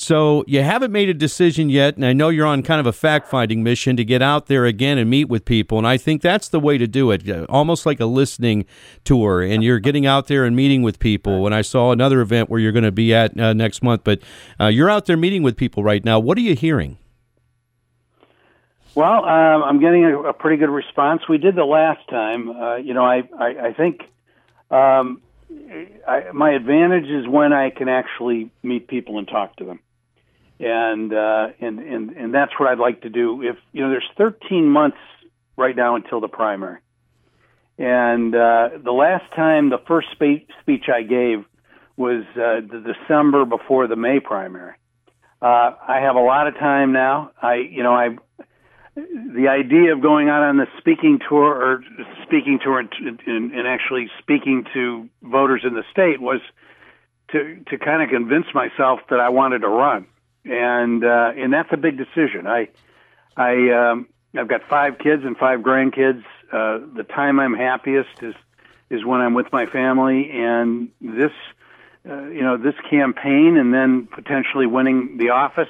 So 0.00 0.44
you 0.46 0.62
haven't 0.62 0.92
made 0.92 1.10
a 1.10 1.14
decision 1.14 1.68
yet, 1.68 1.94
and 1.96 2.06
I 2.06 2.14
know 2.14 2.30
you're 2.30 2.46
on 2.46 2.62
kind 2.62 2.80
of 2.80 2.86
a 2.86 2.92
fact 2.92 3.28
finding 3.28 3.62
mission 3.62 3.98
to 3.98 4.04
get 4.04 4.22
out 4.22 4.46
there 4.46 4.64
again 4.64 4.96
and 4.96 5.10
meet 5.10 5.28
with 5.28 5.44
people. 5.44 5.76
And 5.76 5.86
I 5.86 5.98
think 5.98 6.22
that's 6.22 6.48
the 6.48 6.58
way 6.58 6.78
to 6.78 6.86
do 6.86 7.10
it, 7.10 7.28
uh, 7.28 7.44
almost 7.50 7.84
like 7.84 8.00
a 8.00 8.06
listening 8.06 8.64
tour. 9.04 9.42
And 9.42 9.62
you're 9.62 9.78
getting 9.78 10.06
out 10.06 10.26
there 10.26 10.46
and 10.46 10.56
meeting 10.56 10.80
with 10.80 11.00
people. 11.00 11.44
And 11.44 11.54
I 11.54 11.60
saw 11.60 11.92
another 11.92 12.22
event 12.22 12.48
where 12.48 12.58
you're 12.58 12.72
going 12.72 12.84
to 12.84 12.90
be 12.90 13.12
at 13.12 13.38
uh, 13.38 13.52
next 13.52 13.82
month, 13.82 14.00
but 14.02 14.20
uh, 14.58 14.68
you're 14.68 14.88
out 14.88 15.04
there 15.04 15.18
meeting 15.18 15.42
with 15.42 15.54
people 15.54 15.84
right 15.84 16.02
now. 16.02 16.18
What 16.18 16.38
are 16.38 16.42
you 16.42 16.54
hearing? 16.54 16.96
Well, 18.94 19.26
um, 19.26 19.62
I'm 19.62 19.80
getting 19.80 20.06
a, 20.06 20.18
a, 20.18 20.32
pretty 20.32 20.56
good 20.56 20.70
response. 20.70 21.28
We 21.28 21.36
did 21.36 21.56
the 21.56 21.64
last 21.64 22.08
time. 22.08 22.48
Uh, 22.48 22.76
you 22.76 22.94
know, 22.94 23.04
I 23.04 23.28
I, 23.38 23.66
I 23.66 23.72
think 23.74 24.00
um, 24.70 25.20
I, 26.08 26.32
my 26.32 26.52
advantage 26.52 27.10
is 27.10 27.28
when 27.28 27.52
I 27.52 27.68
can 27.68 27.90
actually 27.90 28.50
meet 28.62 28.88
people 28.88 29.18
and 29.18 29.28
talk 29.28 29.56
to 29.56 29.66
them 29.66 29.80
and 30.60 31.12
uh, 31.12 31.48
and 31.60 31.78
and 31.78 32.10
and 32.10 32.34
that's 32.34 32.52
what 32.58 32.68
I'd 32.68 32.78
like 32.78 33.02
to 33.02 33.08
do. 33.08 33.42
If 33.42 33.56
you 33.72 33.82
know, 33.82 33.90
there's 33.90 34.08
13 34.18 34.68
months 34.68 34.98
right 35.56 35.74
now 35.74 35.96
until 35.96 36.20
the 36.20 36.28
primary, 36.28 36.78
and 37.78 38.34
uh, 38.34 38.68
the 38.84 38.92
last 38.92 39.24
time 39.34 39.70
the 39.70 39.80
first 39.88 40.08
spe- 40.12 40.50
speech 40.60 40.84
I 40.94 41.02
gave 41.02 41.44
was 41.96 42.24
uh, 42.34 42.60
the 42.60 42.94
December 42.94 43.44
before 43.46 43.86
the 43.86 43.96
May 43.96 44.20
primary. 44.20 44.74
Uh, 45.40 45.72
I 45.88 46.00
have 46.02 46.16
a 46.16 46.20
lot 46.20 46.46
of 46.46 46.54
time 46.54 46.92
now. 46.92 47.32
I 47.40 47.54
you 47.54 47.82
know 47.82 47.94
I 47.94 48.18
the 48.94 49.48
idea 49.48 49.94
of 49.94 50.02
going 50.02 50.28
out 50.28 50.42
on 50.42 50.58
the 50.58 50.66
speaking 50.76 51.20
tour 51.26 51.54
or 51.54 51.84
speaking 52.24 52.58
tour 52.62 52.80
and, 52.80 52.90
and, 53.26 53.52
and 53.52 53.66
actually 53.66 54.10
speaking 54.18 54.66
to 54.74 55.08
voters 55.22 55.62
in 55.64 55.72
the 55.72 55.84
state 55.90 56.20
was 56.20 56.42
to 57.32 57.64
to 57.70 57.78
kind 57.78 58.02
of 58.02 58.10
convince 58.10 58.46
myself 58.52 59.00
that 59.08 59.20
I 59.20 59.30
wanted 59.30 59.60
to 59.60 59.68
run 59.68 60.06
and 60.44 61.04
uh, 61.04 61.32
and 61.36 61.52
that's 61.52 61.72
a 61.72 61.76
big 61.76 61.96
decision. 61.98 62.46
I 62.46 62.68
I 63.36 63.70
um, 63.70 64.08
I've 64.36 64.48
got 64.48 64.62
five 64.68 64.98
kids 64.98 65.24
and 65.24 65.36
five 65.36 65.60
grandkids. 65.60 66.24
Uh, 66.52 66.80
the 66.96 67.04
time 67.04 67.38
I'm 67.40 67.54
happiest 67.54 68.22
is 68.22 68.34
is 68.90 69.04
when 69.04 69.20
I'm 69.20 69.34
with 69.34 69.52
my 69.52 69.66
family, 69.66 70.30
and 70.32 70.88
this 71.00 71.32
uh, 72.08 72.24
you 72.24 72.42
know 72.42 72.56
this 72.56 72.74
campaign, 72.88 73.56
and 73.56 73.72
then 73.72 74.06
potentially 74.06 74.66
winning 74.66 75.16
the 75.18 75.30
office. 75.30 75.68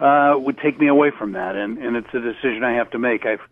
uh, 0.00 0.34
would 0.38 0.58
take 0.58 0.80
me 0.80 0.88
away 0.88 1.10
from 1.10 1.32
that, 1.32 1.56
and 1.56 1.78
and 1.78 1.96
it's 1.96 2.12
a 2.14 2.20
decision 2.20 2.64
I 2.64 2.72
have 2.74 2.90
to 2.90 2.98
make. 2.98 3.26
I've 3.26 3.42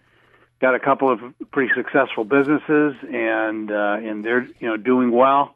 got 0.61 0.75
a 0.75 0.81
couple 0.81 1.11
of 1.11 1.21
pretty 1.51 1.73
successful 1.75 2.25
businesses, 2.25 2.95
and 3.13 3.71
uh, 3.71 3.99
and 4.01 4.25
they're 4.25 4.49
you 4.59 4.69
know 4.69 4.77
doing 4.77 5.11
well. 5.11 5.55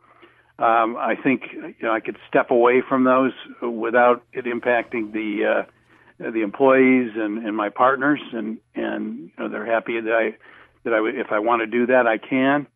Um, 0.63 0.97
I 0.97 1.17
think 1.17 1.43
you 1.53 1.75
know 1.83 1.93
I 1.93 1.99
could 1.99 2.17
step 2.29 2.53
away 2.53 2.83
from 2.89 3.03
those 3.03 3.33
without 3.61 4.23
it 4.33 4.45
impacting 4.45 5.13
the 5.13 5.65
uh, 5.67 6.31
the 6.31 6.43
employees 6.43 7.11
and, 7.17 7.45
and 7.45 7.57
my 7.57 7.69
partners, 7.69 8.21
and 8.33 8.59
and 8.77 9.19
you 9.19 9.33
know 9.39 9.49
they're 9.49 9.67
happy 9.67 10.01
that 10.01 10.13
I 10.13 10.37
that 10.85 10.95
I 10.95 11.21
if 11.21 11.33
I 11.33 11.41
want 11.41 11.63
to 11.63 11.67
do 11.67 11.87
that 11.87 12.07
I 12.07 12.19
can. 12.19 12.69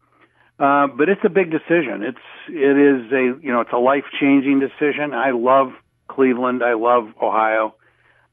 Uh, 0.58 0.88
but 0.88 1.08
it's 1.08 1.20
a 1.24 1.28
big 1.28 1.52
decision. 1.52 2.02
It's 2.02 2.18
it 2.48 2.76
is 2.76 3.12
a 3.12 3.40
you 3.40 3.52
know 3.52 3.60
it's 3.60 3.72
a 3.72 3.78
life 3.78 4.04
changing 4.20 4.58
decision. 4.58 5.14
I 5.14 5.30
love 5.30 5.72
Cleveland. 6.08 6.64
I 6.64 6.74
love 6.74 7.12
Ohio. 7.22 7.76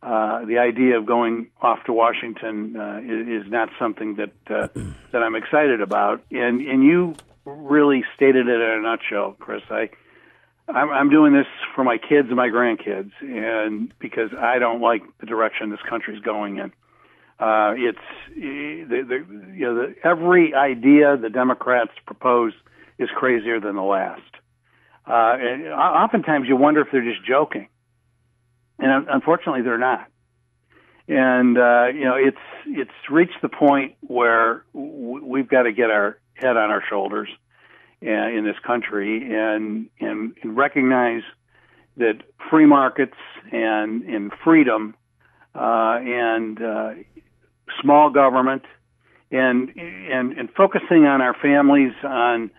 Uh, 0.02 0.46
the 0.46 0.58
idea 0.58 0.98
of 0.98 1.06
going 1.06 1.48
off 1.62 1.78
to 1.86 1.94
Washington 1.94 2.76
uh, 2.76 3.02
is, 3.04 3.46
is 3.46 3.52
not 3.52 3.70
something 3.78 4.16
that 4.16 4.32
uh, 4.50 4.68
that 5.12 5.22
I'm 5.22 5.36
excited 5.36 5.80
about. 5.80 6.24
And 6.32 6.60
and 6.62 6.84
you 6.84 7.14
really 7.46 8.04
stated 8.16 8.48
it 8.48 8.62
in 8.62 8.80
a 8.80 8.82
nutshell, 8.82 9.36
Chris. 9.40 9.62
I 9.70 9.90
I'm, 10.68 10.90
I'm 10.90 11.10
doing 11.10 11.34
this 11.34 11.48
for 11.76 11.84
my 11.84 11.98
kids 11.98 12.28
and 12.30 12.36
my 12.36 12.48
grandkids, 12.48 13.12
and 13.22 13.94
because 14.00 14.30
I 14.38 14.60
don't 14.60 14.82
like 14.82 15.02
the 15.20 15.26
direction 15.26 15.70
this 15.70 15.80
country's 15.90 16.22
going 16.22 16.58
in. 16.58 16.72
Uh, 17.40 17.74
it's 17.76 17.98
the, 18.36 19.04
the, 19.08 19.26
you 19.54 19.66
know 19.66 19.76
the, 19.76 19.96
every 20.04 20.54
idea 20.54 21.18
the 21.18 21.30
Democrats 21.30 21.92
propose 22.06 22.54
is 22.98 23.10
crazier 23.16 23.60
than 23.60 23.76
the 23.76 23.82
last. 23.82 24.22
Uh, 25.06 25.36
and 25.38 25.68
oftentimes 25.68 26.48
you 26.48 26.56
wonder 26.56 26.82
if 26.82 26.88
they're 26.92 27.04
just 27.04 27.26
joking, 27.26 27.68
and 28.80 29.08
unfortunately 29.10 29.64
they're 29.64 29.78
not. 29.78 30.08
And 31.10 31.58
uh, 31.58 31.88
you 31.94 32.06
know 32.06 32.16
it's 32.16 32.38
it's 32.68 33.12
reached 33.12 33.42
the 33.42 33.50
point 33.50 33.96
where 34.00 34.64
we've 34.72 35.50
got 35.50 35.64
to 35.64 35.74
get 35.74 35.90
our 35.90 36.18
head 36.36 36.58
on 36.58 36.70
our 36.70 36.84
shoulders 36.90 37.30
uh, 38.06 38.10
in 38.10 38.44
this 38.46 38.58
country 38.66 39.34
and, 39.34 39.90
and, 40.00 40.36
and 40.42 40.58
recognize 40.58 41.22
that 41.98 42.22
free 42.50 42.66
markets 42.66 43.18
and, 43.52 44.04
and 44.04 44.32
freedom 44.44 44.96
uh, 45.56 46.00
and 46.02 46.62
uh, 46.62 46.92
small 47.82 48.10
government 48.10 48.64
and, 49.32 49.70
and 49.76 50.34
and 50.34 50.50
focusing 50.56 51.06
on 51.06 51.22
our 51.22 51.34
families 51.34 51.94
on 52.04 52.52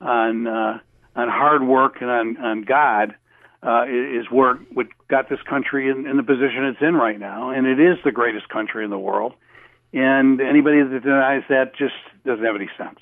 on 0.00 0.46
uh, 0.46 0.78
on 1.16 1.28
hard 1.28 1.62
work 1.62 1.96
and 2.00 2.10
on 2.10 2.36
on 2.38 2.62
God 2.62 3.14
uh, 3.62 3.84
is 3.84 4.30
where 4.30 4.54
what 4.72 4.86
got 5.08 5.28
this 5.28 5.40
country 5.48 5.90
in, 5.90 6.06
in 6.06 6.16
the 6.16 6.22
position 6.22 6.64
it's 6.64 6.80
in 6.80 6.94
right 6.94 7.18
now, 7.18 7.50
and 7.50 7.66
it 7.66 7.80
is 7.80 7.98
the 8.04 8.12
greatest 8.12 8.48
country 8.48 8.84
in 8.84 8.90
the 8.90 8.98
world. 8.98 9.34
And 9.92 10.40
anybody 10.40 10.82
that 10.82 11.02
denies 11.02 11.42
that 11.48 11.74
just 11.76 11.94
doesn't 12.24 12.44
have 12.44 12.54
any 12.54 12.70
sense. 12.78 13.00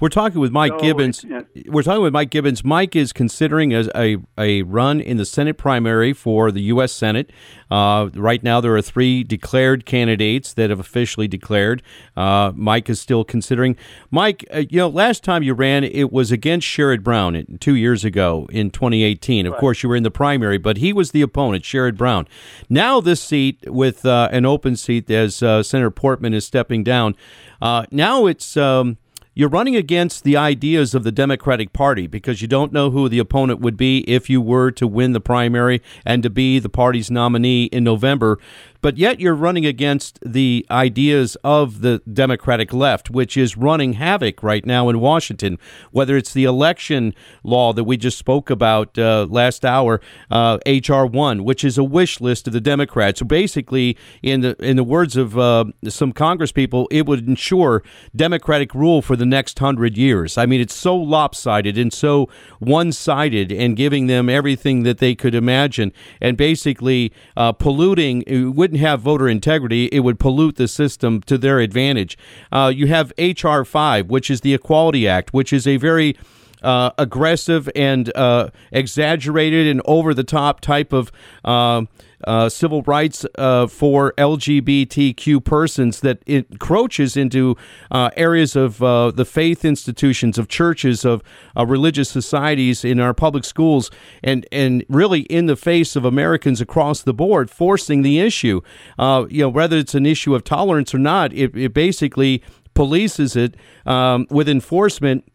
We're 0.00 0.08
talking 0.08 0.40
with 0.40 0.50
Mike 0.50 0.72
so, 0.72 0.80
Gibbons. 0.80 1.24
Yeah. 1.28 1.42
We're 1.66 1.82
talking 1.82 2.02
with 2.02 2.14
Mike 2.14 2.30
Gibbons. 2.30 2.64
Mike 2.64 2.96
is 2.96 3.12
considering 3.12 3.74
a, 3.74 3.84
a, 3.94 4.16
a, 4.38 4.62
run 4.62 4.98
in 4.98 5.18
the 5.18 5.26
Senate 5.26 5.58
primary 5.58 6.14
for 6.14 6.50
the 6.50 6.62
U.S. 6.62 6.90
Senate. 6.90 7.30
Uh, 7.70 8.08
right 8.14 8.42
now, 8.42 8.62
there 8.62 8.74
are 8.74 8.80
three 8.80 9.22
declared 9.22 9.84
candidates 9.84 10.54
that 10.54 10.70
have 10.70 10.80
officially 10.80 11.28
declared. 11.28 11.82
Uh, 12.16 12.52
Mike 12.54 12.88
is 12.88 12.98
still 12.98 13.24
considering. 13.24 13.76
Mike, 14.10 14.46
uh, 14.54 14.62
you 14.70 14.78
know, 14.78 14.88
last 14.88 15.22
time 15.22 15.42
you 15.42 15.52
ran, 15.52 15.84
it 15.84 16.10
was 16.10 16.32
against 16.32 16.66
Sherrod 16.66 17.02
Brown 17.02 17.58
two 17.60 17.74
years 17.74 18.02
ago 18.02 18.48
in 18.50 18.70
2018. 18.70 19.46
Of 19.46 19.52
right. 19.52 19.60
course, 19.60 19.82
you 19.82 19.90
were 19.90 19.96
in 19.96 20.02
the 20.02 20.10
primary, 20.10 20.56
but 20.56 20.78
he 20.78 20.94
was 20.94 21.10
the 21.10 21.20
opponent, 21.20 21.62
Sherrod 21.62 21.98
Brown. 21.98 22.26
Now, 22.70 23.02
this 23.02 23.22
seat 23.22 23.70
with 23.70 24.06
uh, 24.06 24.30
an 24.32 24.46
open 24.46 24.76
seat 24.76 25.10
as 25.10 25.42
uh, 25.42 25.62
Senator 25.62 25.90
Portman 25.90 26.32
is 26.32 26.46
stepping 26.46 26.82
down, 26.82 27.16
uh, 27.60 27.84
now 27.90 28.24
it's. 28.24 28.56
Um, 28.56 28.96
you're 29.40 29.48
running 29.48 29.74
against 29.74 30.22
the 30.22 30.36
ideas 30.36 30.94
of 30.94 31.02
the 31.02 31.10
Democratic 31.10 31.72
Party 31.72 32.06
because 32.06 32.42
you 32.42 32.46
don't 32.46 32.74
know 32.74 32.90
who 32.90 33.08
the 33.08 33.18
opponent 33.18 33.58
would 33.58 33.74
be 33.74 34.00
if 34.00 34.28
you 34.28 34.38
were 34.38 34.70
to 34.72 34.86
win 34.86 35.12
the 35.12 35.20
primary 35.20 35.80
and 36.04 36.22
to 36.22 36.28
be 36.28 36.58
the 36.58 36.68
party's 36.68 37.10
nominee 37.10 37.64
in 37.64 37.82
November 37.82 38.38
but 38.80 38.96
yet 38.96 39.20
you're 39.20 39.34
running 39.34 39.66
against 39.66 40.18
the 40.24 40.66
ideas 40.70 41.36
of 41.44 41.80
the 41.80 42.02
Democratic 42.12 42.72
left, 42.72 43.10
which 43.10 43.36
is 43.36 43.56
running 43.56 43.94
havoc 43.94 44.42
right 44.42 44.64
now 44.64 44.88
in 44.88 45.00
Washington. 45.00 45.58
Whether 45.90 46.16
it's 46.16 46.32
the 46.32 46.44
election 46.44 47.14
law 47.42 47.72
that 47.72 47.84
we 47.84 47.96
just 47.96 48.18
spoke 48.18 48.50
about 48.50 48.98
uh, 48.98 49.26
last 49.28 49.64
hour, 49.64 50.00
uh, 50.30 50.58
HR 50.66 51.04
one, 51.04 51.44
which 51.44 51.64
is 51.64 51.78
a 51.78 51.84
wish 51.84 52.20
list 52.20 52.46
of 52.46 52.52
the 52.52 52.60
Democrats. 52.60 53.18
So 53.20 53.26
basically, 53.26 53.96
in 54.22 54.40
the 54.40 54.56
in 54.64 54.76
the 54.76 54.84
words 54.84 55.16
of 55.16 55.38
uh, 55.38 55.64
some 55.88 56.12
Congress 56.12 56.52
people, 56.52 56.88
it 56.90 57.06
would 57.06 57.28
ensure 57.28 57.82
Democratic 58.14 58.74
rule 58.74 59.02
for 59.02 59.16
the 59.16 59.26
next 59.26 59.58
hundred 59.58 59.96
years. 59.96 60.38
I 60.38 60.46
mean, 60.46 60.60
it's 60.60 60.74
so 60.74 60.96
lopsided 60.96 61.76
and 61.76 61.92
so 61.92 62.28
one 62.58 62.92
sided, 62.92 63.52
and 63.52 63.76
giving 63.76 64.06
them 64.06 64.28
everything 64.28 64.82
that 64.84 64.98
they 64.98 65.14
could 65.14 65.34
imagine, 65.34 65.92
and 66.20 66.36
basically 66.36 67.12
uh, 67.36 67.52
polluting. 67.52 68.24
Uh, 68.30 68.50
wouldn't 68.70 68.86
have 68.86 69.00
voter 69.00 69.28
integrity. 69.28 69.86
It 69.86 70.00
would 70.00 70.20
pollute 70.20 70.54
the 70.54 70.68
system 70.68 71.22
to 71.22 71.36
their 71.36 71.58
advantage. 71.58 72.16
Uh, 72.52 72.70
you 72.72 72.86
have 72.86 73.12
H.R. 73.18 73.64
5, 73.64 74.08
which 74.08 74.30
is 74.30 74.42
the 74.42 74.54
Equality 74.54 75.08
Act, 75.08 75.34
which 75.34 75.52
is 75.52 75.66
a 75.66 75.76
very 75.76 76.16
uh, 76.62 76.90
aggressive 76.98 77.68
and 77.74 78.14
uh, 78.16 78.50
exaggerated 78.72 79.66
and 79.66 79.82
over 79.84 80.14
the 80.14 80.24
top 80.24 80.60
type 80.60 80.92
of 80.92 81.10
uh, 81.44 81.84
uh, 82.24 82.48
civil 82.50 82.82
rights 82.82 83.24
uh, 83.38 83.66
for 83.66 84.12
LGBTQ 84.18 85.42
persons 85.42 86.00
that 86.00 86.22
encroaches 86.26 87.16
into 87.16 87.56
uh, 87.90 88.10
areas 88.16 88.56
of 88.56 88.82
uh, 88.82 89.10
the 89.10 89.24
faith 89.24 89.64
institutions, 89.64 90.36
of 90.36 90.48
churches, 90.48 91.04
of 91.04 91.22
religious 91.56 92.10
societies 92.10 92.84
in 92.84 93.00
our 93.00 93.14
public 93.14 93.44
schools, 93.44 93.90
and 94.22 94.46
and 94.52 94.84
really 94.88 95.20
in 95.22 95.46
the 95.46 95.56
face 95.56 95.96
of 95.96 96.04
Americans 96.04 96.60
across 96.60 97.02
the 97.02 97.14
board, 97.14 97.50
forcing 97.50 98.02
the 98.02 98.20
issue. 98.20 98.60
You 98.98 99.26
know, 99.30 99.48
whether 99.48 99.78
it's 99.78 99.94
an 99.94 100.04
issue 100.04 100.34
of 100.34 100.44
tolerance 100.44 100.94
or 100.94 100.98
not, 100.98 101.32
it, 101.32 101.56
it 101.56 101.72
basically 101.72 102.42
polices 102.74 103.36
it 103.36 103.56
um, 103.86 104.26
with 104.30 104.48
enforcement 104.48 105.29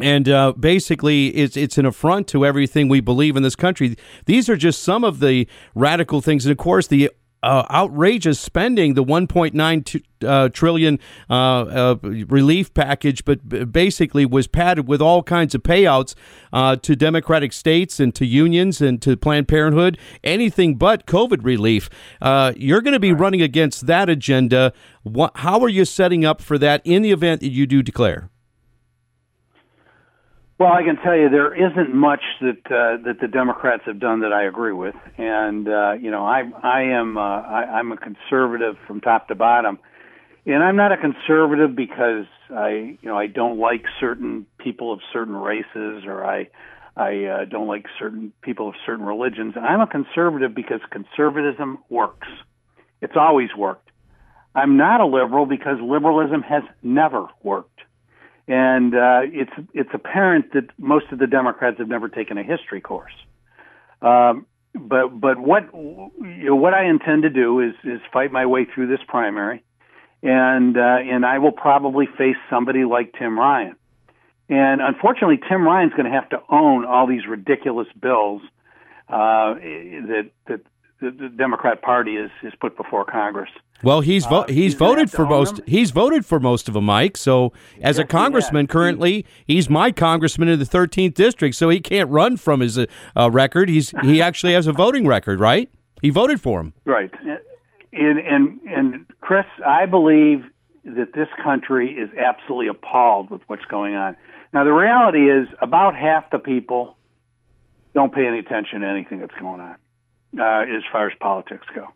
and 0.00 0.28
uh, 0.28 0.52
basically, 0.58 1.28
it's 1.28 1.56
it's 1.56 1.78
an 1.78 1.86
affront 1.86 2.26
to 2.28 2.44
everything 2.44 2.88
we 2.88 3.00
believe 3.00 3.36
in 3.36 3.42
this 3.42 3.54
country. 3.54 3.96
These 4.26 4.48
are 4.48 4.56
just 4.56 4.82
some 4.82 5.04
of 5.04 5.20
the 5.20 5.46
radical 5.74 6.20
things, 6.20 6.44
and 6.44 6.52
of 6.52 6.58
course, 6.58 6.88
the 6.88 7.10
uh, 7.44 7.66
outrageous 7.70 8.40
spending, 8.40 8.94
the 8.94 9.04
1.9 9.04 10.02
uh, 10.24 10.48
trillion 10.48 10.98
uh, 11.28 11.34
uh, 11.34 11.96
relief 12.02 12.72
package, 12.72 13.24
but 13.24 13.70
basically 13.70 14.24
was 14.24 14.46
padded 14.46 14.88
with 14.88 15.02
all 15.02 15.22
kinds 15.22 15.54
of 15.54 15.62
payouts 15.62 16.14
uh, 16.52 16.74
to 16.76 16.96
Democratic 16.96 17.52
states 17.52 18.00
and 18.00 18.14
to 18.14 18.24
unions 18.24 18.80
and 18.80 19.02
to 19.02 19.16
Planned 19.16 19.46
Parenthood, 19.46 19.98
anything 20.24 20.76
but 20.76 21.06
COVID 21.06 21.44
relief. 21.44 21.90
Uh, 22.22 22.54
you're 22.56 22.80
going 22.80 22.94
to 22.94 23.00
be 23.00 23.12
running 23.12 23.42
against 23.42 23.86
that 23.86 24.08
agenda. 24.08 24.72
What, 25.02 25.32
how 25.36 25.60
are 25.60 25.68
you 25.68 25.84
setting 25.84 26.24
up 26.24 26.40
for 26.40 26.56
that 26.58 26.80
in 26.84 27.02
the 27.02 27.12
event 27.12 27.42
that 27.42 27.50
you 27.50 27.66
do 27.66 27.82
declare? 27.82 28.30
Well, 30.64 30.72
I 30.72 30.82
can 30.82 30.96
tell 30.96 31.14
you 31.14 31.28
there 31.28 31.52
isn't 31.52 31.94
much 31.94 32.22
that 32.40 32.64
uh, 32.64 32.96
that 33.04 33.20
the 33.20 33.28
Democrats 33.28 33.82
have 33.84 34.00
done 34.00 34.20
that 34.20 34.32
I 34.32 34.44
agree 34.44 34.72
with, 34.72 34.94
and 35.18 35.68
uh, 35.68 35.92
you 36.00 36.10
know 36.10 36.24
I 36.24 36.44
I 36.62 36.84
am 36.84 37.18
uh, 37.18 37.20
I, 37.20 37.64
I'm 37.80 37.92
a 37.92 37.98
conservative 37.98 38.76
from 38.86 39.02
top 39.02 39.28
to 39.28 39.34
bottom, 39.34 39.78
and 40.46 40.62
I'm 40.62 40.76
not 40.76 40.90
a 40.90 40.96
conservative 40.96 41.76
because 41.76 42.24
I 42.48 42.96
you 42.98 43.10
know 43.10 43.18
I 43.18 43.26
don't 43.26 43.58
like 43.58 43.84
certain 44.00 44.46
people 44.56 44.90
of 44.90 45.00
certain 45.12 45.36
races 45.36 46.04
or 46.06 46.24
I 46.24 46.48
I 46.96 47.24
uh, 47.26 47.44
don't 47.44 47.68
like 47.68 47.84
certain 47.98 48.32
people 48.40 48.70
of 48.70 48.74
certain 48.86 49.04
religions. 49.04 49.56
I'm 49.60 49.82
a 49.82 49.86
conservative 49.86 50.54
because 50.54 50.80
conservatism 50.90 51.80
works. 51.90 52.28
It's 53.02 53.16
always 53.16 53.50
worked. 53.54 53.90
I'm 54.54 54.78
not 54.78 55.02
a 55.02 55.06
liberal 55.06 55.44
because 55.44 55.76
liberalism 55.82 56.40
has 56.40 56.62
never 56.82 57.26
worked 57.42 57.80
and 58.46 58.94
uh, 58.94 59.20
it's 59.24 59.52
it's 59.72 59.90
apparent 59.94 60.52
that 60.52 60.68
most 60.78 61.06
of 61.12 61.18
the 61.18 61.26
Democrats 61.26 61.78
have 61.78 61.88
never 61.88 62.08
taken 62.08 62.36
a 62.38 62.42
history 62.42 62.80
course. 62.80 63.14
Um, 64.02 64.46
but 64.74 65.08
but 65.08 65.38
what 65.38 65.72
you 65.72 66.44
know, 66.46 66.56
what 66.56 66.74
I 66.74 66.86
intend 66.86 67.22
to 67.22 67.30
do 67.30 67.60
is 67.60 67.74
is 67.84 68.00
fight 68.12 68.32
my 68.32 68.46
way 68.46 68.66
through 68.66 68.88
this 68.88 69.00
primary, 69.06 69.64
and 70.22 70.76
uh, 70.76 70.80
and 70.80 71.24
I 71.24 71.38
will 71.38 71.52
probably 71.52 72.06
face 72.18 72.36
somebody 72.50 72.84
like 72.84 73.14
Tim 73.18 73.38
Ryan. 73.38 73.76
And 74.48 74.82
unfortunately, 74.82 75.40
Tim 75.48 75.62
Ryan's 75.62 75.92
going 75.92 76.04
to 76.04 76.10
have 76.10 76.28
to 76.30 76.42
own 76.50 76.84
all 76.84 77.06
these 77.06 77.26
ridiculous 77.26 77.88
bills 77.98 78.42
uh, 79.08 79.54
that 79.54 80.30
that 80.48 80.60
the, 81.10 81.28
Democrat 81.28 81.82
Party 81.82 82.16
is 82.16 82.30
is 82.42 82.52
put 82.60 82.76
before 82.76 83.04
Congress. 83.04 83.50
Well, 83.82 84.00
he's 84.00 84.24
vo- 84.24 84.42
uh, 84.42 84.46
he's, 84.46 84.56
he's 84.56 84.74
voted 84.74 85.10
for 85.10 85.26
most. 85.26 85.56
Them. 85.56 85.64
He's 85.66 85.90
voted 85.90 86.24
for 86.24 86.40
most 86.40 86.68
of 86.68 86.74
them, 86.74 86.84
Mike. 86.84 87.16
So, 87.16 87.52
as 87.80 87.96
yes, 87.96 87.98
a 87.98 88.04
congressman, 88.04 88.66
currently, 88.66 89.26
he's 89.46 89.68
my 89.68 89.92
congressman 89.92 90.48
in 90.48 90.58
the 90.58 90.64
13th 90.64 91.14
district. 91.14 91.54
So 91.56 91.68
he 91.68 91.80
can't 91.80 92.08
run 92.10 92.36
from 92.36 92.60
his 92.60 92.78
uh, 92.78 93.30
record. 93.30 93.68
He's 93.68 93.92
he 94.02 94.22
actually 94.28 94.54
has 94.54 94.66
a 94.66 94.72
voting 94.72 95.06
record, 95.06 95.40
right? 95.40 95.70
He 96.02 96.10
voted 96.10 96.40
for 96.40 96.60
him. 96.60 96.72
Right. 96.84 97.10
And 97.92 98.18
and 98.18 98.60
and 98.66 99.06
Chris, 99.20 99.46
I 99.66 99.86
believe 99.86 100.44
that 100.84 101.12
this 101.14 101.28
country 101.42 101.92
is 101.92 102.10
absolutely 102.18 102.68
appalled 102.68 103.30
with 103.30 103.42
what's 103.46 103.64
going 103.66 103.94
on. 103.94 104.16
Now 104.52 104.64
the 104.64 104.72
reality 104.72 105.30
is 105.30 105.48
about 105.60 105.94
half 105.94 106.30
the 106.30 106.38
people 106.38 106.96
don't 107.94 108.12
pay 108.12 108.26
any 108.26 108.38
attention 108.38 108.80
to 108.80 108.88
anything 108.88 109.20
that's 109.20 109.34
going 109.40 109.60
on 109.60 109.76
uh, 110.38 110.62
as 110.62 110.82
far 110.90 111.08
as 111.08 111.16
politics 111.20 111.66
go. 111.74 111.88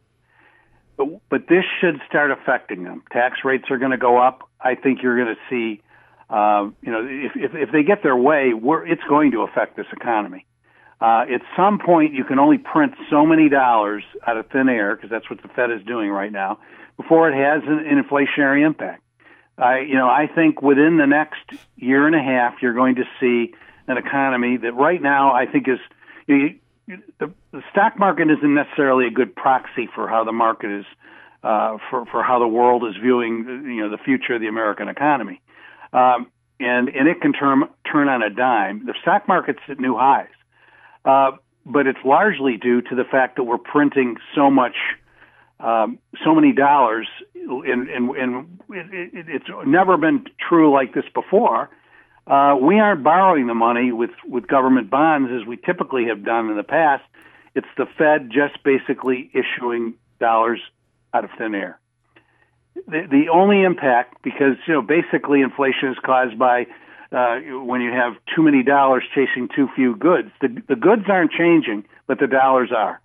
But, 0.97 1.07
but 1.29 1.49
this 1.49 1.65
should 1.81 2.01
start 2.09 2.31
affecting 2.31 2.85
them. 2.85 3.03
Tax 3.13 3.39
rates 3.45 3.65
are 3.71 3.79
going 3.79 3.93
to 3.93 3.99
go 3.99 4.19
up. 4.19 4.49
I 4.61 4.75
think 4.75 5.03
you're 5.03 5.17
going 5.17 5.35
to 5.35 5.41
see, 5.49 5.83
uh, 6.29 6.71
you 6.83 6.93
know, 6.93 7.07
if, 7.09 7.33
if, 7.37 7.55
if 7.55 7.73
they 7.73 7.83
get 7.83 8.03
their 8.03 8.17
way, 8.17 8.53
we're, 8.53 8.87
it's 8.87 9.05
going 9.09 9.33
to 9.33 9.43
affect 9.43 9.77
this 9.77 9.87
economy. 9.93 10.45
Uh, 11.01 11.25
at 11.33 11.43
some 11.57 11.79
point, 11.79 12.13
you 12.13 12.25
can 12.25 12.41
only 12.41 12.59
print 12.59 12.95
so 13.09 13.25
many 13.25 13.49
dollars 13.49 14.03
out 14.27 14.37
of 14.37 14.49
thin 14.51 14.69
air 14.69 14.97
because 14.97 15.11
that's 15.11 15.31
what 15.31 15.41
the 15.43 15.49
Fed 15.49 15.71
is 15.71 15.81
doing 15.87 16.11
right 16.11 16.33
now 16.33 16.59
before 16.97 17.31
it 17.31 17.35
has 17.35 17.63
an, 17.67 17.87
an 17.87 18.03
inflationary 18.03 18.67
impact. 18.67 19.03
I, 19.57 19.81
you 19.81 19.95
know, 19.95 20.09
I 20.09 20.27
think 20.33 20.61
within 20.63 20.99
the 20.99 21.07
next 21.07 21.43
year 21.77 22.07
and 22.07 22.17
a 22.17 22.23
half, 22.23 22.55
you're 22.61 22.75
going 22.75 22.97
to 22.97 23.05
see 23.21 23.55
an 23.87 23.97
economy 23.97 24.57
that 24.59 24.73
right 24.73 25.01
now 25.01 25.33
I 25.33 25.47
think 25.47 25.69
is 25.69 25.79
you, 26.27 26.59
the, 27.19 27.33
the 27.53 27.63
stock 27.71 27.99
market 27.99 28.29
isn't 28.31 28.55
necessarily 28.55 29.07
a 29.07 29.11
good 29.11 29.35
proxy 29.35 29.89
for 29.95 30.09
how 30.09 30.25
the 30.25 30.33
market 30.33 30.71
is 30.81 30.87
uh, 31.43 31.79
for 31.91 32.07
for 32.07 32.23
how 32.23 32.39
the 32.39 32.49
world 32.49 32.85
is 32.85 32.97
viewing 33.01 33.45
you 33.67 33.83
know 33.83 33.91
the 33.91 33.99
future 33.99 34.35
of 34.35 34.41
the 34.41 34.49
American 34.49 34.89
economy, 34.89 35.41
um, 35.93 36.31
and 36.59 36.89
and 36.89 37.09
it 37.09 37.21
can 37.21 37.33
turn 37.33 37.65
turn 37.91 38.09
on 38.09 38.23
a 38.23 38.31
dime. 38.31 38.87
The 38.87 38.95
stock 39.03 39.29
market's 39.29 39.61
at 39.69 39.79
new 39.79 39.97
highs, 39.97 40.27
uh, 41.05 41.33
but 41.65 41.87
it's 41.87 41.99
largely 42.05 42.57
due 42.57 42.83
to 42.83 42.95
the 42.95 43.05
fact 43.05 43.37
that 43.37 43.45
we're 43.45 43.59
printing 43.59 44.17
so 44.35 44.51
much. 44.51 44.75
Um, 45.61 45.99
so 46.25 46.37
many 46.37 46.53
dollars, 46.53 47.09
and, 47.35 47.89
and, 47.89 48.11
and 48.11 48.61
it, 48.71 49.11
it, 49.13 49.27
it's 49.29 49.47
never 49.67 49.97
been 49.97 50.25
true 50.49 50.73
like 50.73 50.95
this 50.95 51.03
before 51.13 51.69
uh, 52.29 52.57
we 52.61 52.79
aren't 52.79 53.03
borrowing 53.03 53.47
the 53.47 53.55
money 53.55 53.91
with, 53.91 54.11
with 54.29 54.47
government 54.47 54.91
bonds 54.91 55.31
as 55.33 55.47
we 55.47 55.57
typically 55.57 56.07
have 56.07 56.25
done 56.25 56.51
in 56.51 56.57
the 56.57 56.63
past. 56.63 57.03
It's 57.55 57.67
the 57.77 57.87
Fed 57.97 58.31
just 58.31 58.63
basically 58.63 59.31
issuing 59.33 59.95
dollars 60.21 60.61
out 61.15 61.25
of 61.25 61.31
thin 61.39 61.55
air. 61.55 61.81
The, 62.75 63.07
the 63.11 63.29
only 63.33 63.63
impact, 63.63 64.23
because 64.23 64.57
you 64.67 64.75
know, 64.75 64.83
basically 64.83 65.41
inflation 65.41 65.89
is 65.91 65.97
caused 66.05 66.39
by 66.39 66.67
uh, 67.11 67.39
when 67.65 67.81
you 67.81 67.91
have 67.91 68.15
too 68.37 68.43
many 68.43 68.63
dollars 68.63 69.03
chasing 69.15 69.49
too 69.55 69.69
few 69.75 69.97
goods. 69.97 70.29
The, 70.41 70.49
the 70.69 70.77
goods 70.77 71.05
aren't 71.09 71.33
changing, 71.33 71.85
but 72.07 72.21
the 72.21 72.27
dollars 72.27 72.71
are. 72.77 73.01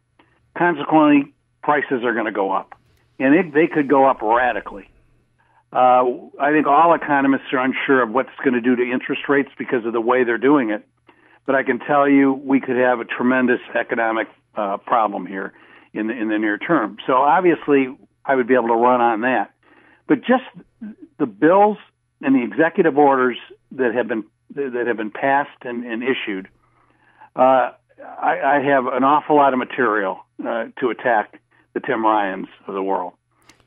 Consequently, 0.57 1.33
prices 1.63 2.03
are 2.03 2.13
going 2.13 2.25
to 2.25 2.31
go 2.31 2.51
up, 2.51 2.75
and 3.19 3.33
it, 3.33 3.53
they 3.53 3.67
could 3.67 3.87
go 3.87 4.05
up 4.05 4.21
radically. 4.21 4.89
Uh, 5.73 6.29
I 6.39 6.51
think 6.51 6.67
all 6.67 6.93
economists 6.93 7.51
are 7.51 7.57
unsure 7.57 8.03
of 8.03 8.11
what's 8.11 8.29
going 8.43 8.53
to 8.53 8.61
do 8.61 8.75
to 8.75 8.83
interest 8.83 9.23
rates 9.27 9.49
because 9.57 9.85
of 9.85 9.93
the 9.93 10.01
way 10.01 10.23
they're 10.23 10.37
doing 10.37 10.69
it. 10.69 10.85
But 11.47 11.55
I 11.55 11.63
can 11.63 11.79
tell 11.79 12.07
you 12.07 12.31
we 12.31 12.61
could 12.61 12.77
have 12.77 12.99
a 12.99 13.05
tremendous 13.05 13.59
economic 13.73 14.27
uh, 14.55 14.77
problem 14.77 15.25
here 15.25 15.51
in 15.91 16.07
the, 16.07 16.13
in 16.13 16.29
the 16.29 16.37
near 16.37 16.59
term. 16.59 16.97
So 17.07 17.13
obviously, 17.13 17.87
I 18.23 18.35
would 18.35 18.47
be 18.47 18.53
able 18.53 18.67
to 18.67 18.75
run 18.75 19.01
on 19.01 19.21
that. 19.21 19.51
But 20.07 20.19
just 20.19 20.43
the 21.17 21.25
bills 21.25 21.77
and 22.21 22.35
the 22.35 22.43
executive 22.43 22.97
orders 22.97 23.37
that 23.71 23.95
have 23.95 24.07
been 24.07 24.25
that 24.55 24.85
have 24.85 24.97
been 24.97 25.09
passed 25.09 25.63
and, 25.63 25.83
and 25.83 26.03
issued, 26.03 26.47
uh, 27.35 27.71
I, 27.99 28.39
I 28.45 28.61
have 28.63 28.85
an 28.85 29.03
awful 29.03 29.35
lot 29.35 29.53
of 29.53 29.57
material 29.57 30.19
uh, 30.45 30.65
to 30.79 30.89
attack 30.89 31.41
the 31.73 31.79
Tim 31.79 32.05
Ryans 32.05 32.47
of 32.67 32.75
the 32.75 32.83
world. 32.83 33.13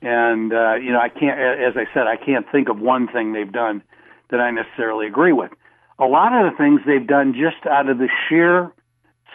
And 0.06 0.52
uh, 0.52 0.76
you 0.76 0.92
know, 0.92 1.00
I 1.00 1.08
can't, 1.08 1.36
as 1.36 1.75
I 1.76 1.92
said, 1.92 2.06
I 2.06 2.16
can't 2.16 2.46
think 2.52 2.68
of 2.68 2.78
one 2.78 3.08
thing 3.08 3.32
they've 3.32 3.50
done 3.50 3.82
that 4.30 4.38
I 4.38 4.52
necessarily 4.52 5.08
agree 5.08 5.32
with. 5.32 5.50
A 5.98 6.04
lot 6.04 6.32
of 6.32 6.52
the 6.52 6.56
things 6.56 6.80
they've 6.86 7.04
done 7.04 7.32
just 7.32 7.66
out 7.66 7.88
of 7.88 7.99
the 7.99 8.08
sheer 8.28 8.73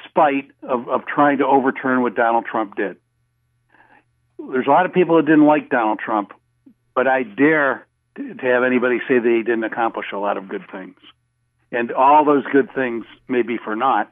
spite 0.07 0.49
of, 0.63 0.87
of 0.87 1.05
trying 1.05 1.39
to 1.39 1.45
overturn 1.45 2.03
what 2.03 2.15
Donald 2.15 2.45
Trump 2.45 2.77
did. 2.77 2.95
There's 4.39 4.65
a 4.65 4.69
lot 4.69 4.85
of 4.85 4.93
people 4.93 5.17
that 5.17 5.25
didn't 5.25 5.45
like 5.45 5.69
Donald 5.69 5.99
Trump, 5.99 6.31
but 6.95 7.05
I 7.05 7.23
dare 7.23 7.85
to 8.15 8.37
have 8.41 8.63
anybody 8.63 8.99
say 9.09 9.19
that 9.19 9.29
he 9.29 9.43
didn't 9.43 9.65
accomplish 9.65 10.05
a 10.13 10.17
lot 10.17 10.37
of 10.37 10.47
good 10.47 10.63
things. 10.71 10.95
And 11.73 11.91
all 11.91 12.23
those 12.23 12.45
good 12.49 12.69
things 12.73 13.03
may 13.27 13.41
be 13.41 13.57
for 13.57 13.75
naught, 13.75 14.09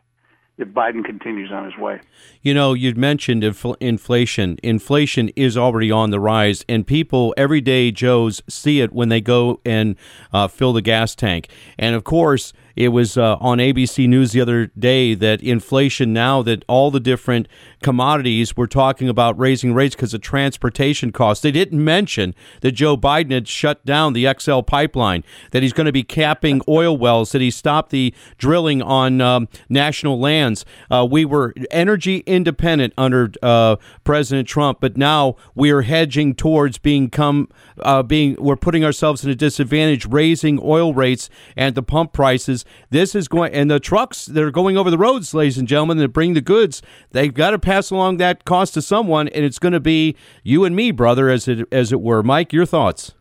if 0.60 0.68
Biden 0.68 1.04
continues 1.04 1.52
on 1.52 1.64
his 1.64 1.78
way. 1.78 2.02
You 2.42 2.54
know, 2.54 2.74
you'd 2.74 2.98
mentioned 2.98 3.44
infl- 3.44 3.78
inflation. 3.80 4.58
Inflation 4.62 5.30
is 5.30 5.58
already 5.58 5.90
on 5.90 6.12
the 6.12 6.20
rise, 6.20 6.66
and 6.68 6.86
people, 6.86 7.34
everyday 7.38 7.92
Joes, 7.92 8.44
see 8.50 8.82
it 8.82 8.92
when 8.92 9.10
they 9.10 9.22
go 9.22 9.62
and 9.66 9.96
uh, 10.34 10.48
fill 10.48 10.74
the 10.74 10.82
gas 10.82 11.16
tank. 11.16 11.48
And 11.78 11.96
of 11.96 12.04
course, 12.04 12.54
it 12.76 12.90
was 12.90 13.18
uh, 13.18 13.36
on 13.40 13.58
ABC 13.58 14.08
News 14.08 14.32
the 14.32 14.42
other 14.42 14.68
day 14.68 15.14
that 15.14 15.42
inflation 15.42 16.14
now 16.14 16.42
that 16.44 16.64
all 16.68 16.92
the 16.92 17.00
different 17.00 17.48
commodities 17.82 18.56
were 18.56 18.68
talking 18.68 19.10
about 19.10 19.38
raising 19.40 19.74
rates 19.74 19.96
because 19.96 20.14
of 20.14 20.22
transportation 20.22 21.12
costs. 21.12 21.42
They 21.42 21.52
didn't 21.52 21.84
mention 21.84 22.36
that 22.62 22.74
Joe 22.74 22.98
Biden 22.98 23.32
had 23.32 23.48
shut 23.48 23.86
down 23.86 24.14
the 24.14 24.34
XL 24.40 24.62
pipeline, 24.62 25.24
that 25.52 25.64
he's 25.64 25.74
going 25.74 25.86
to 25.86 25.92
be 25.92 26.04
capping 26.04 26.62
oil 26.68 26.96
wells, 26.96 27.32
that 27.32 27.42
he 27.42 27.52
stopped 27.52 27.92
the 27.92 28.14
drilling 28.38 28.82
on 28.82 29.22
um, 29.22 29.48
national 29.70 30.20
lands. 30.20 30.66
Uh, 30.90 31.08
we 31.10 31.26
were 31.26 31.54
energy 31.72 32.18
independent 32.26 32.94
under 32.98 33.32
uh, 33.42 33.76
President 34.04 34.48
Trump, 34.48 34.80
but 34.82 34.98
now 34.98 35.36
we 35.56 35.72
are 35.72 35.82
hedging 35.82 36.36
towards 36.36 36.78
being 36.78 37.10
come 37.10 37.50
uh, 37.82 38.04
being 38.04 38.36
we're 38.40 38.56
putting 38.56 38.84
ourselves 38.84 39.24
in 39.24 39.30
a 39.30 39.36
disadvantage, 39.36 40.06
raising 40.06 40.60
oil 40.62 40.94
rates 40.94 41.30
and 41.56 41.76
the 41.76 41.84
pump 41.84 42.14
prices 42.14 42.59
this 42.90 43.16
is 43.16 43.28
going, 43.28 43.54
and 43.54 43.70
the 43.70 43.80
trucks 43.80 44.26
that 44.26 44.44
are 44.44 44.52
going 44.52 44.78
over 44.78 44.90
the 44.90 44.98
roads, 44.98 45.34
ladies 45.34 45.58
and 45.58 45.68
gentlemen, 45.68 45.98
that 45.98 46.10
bring 46.10 46.34
the 46.34 46.42
goods, 46.42 46.82
they've 47.12 47.34
got 47.34 47.52
to 47.52 47.60
pass 47.60 47.92
along 47.92 48.18
that 48.18 48.46
cost 48.46 48.74
to 48.76 48.82
someone, 48.82 49.28
and 49.30 49.46
it's 49.46 49.60
going 49.60 49.74
to 49.74 49.80
be 49.80 50.16
you 50.44 50.66
and 50.66 50.76
me, 50.76 50.92
brother, 50.92 51.30
as 51.30 51.48
it 51.48 51.68
as 51.72 51.92
it 51.92 52.02
were. 52.02 52.24
Mike, 52.24 52.54
your 52.54 52.66
thoughts? 52.66 53.14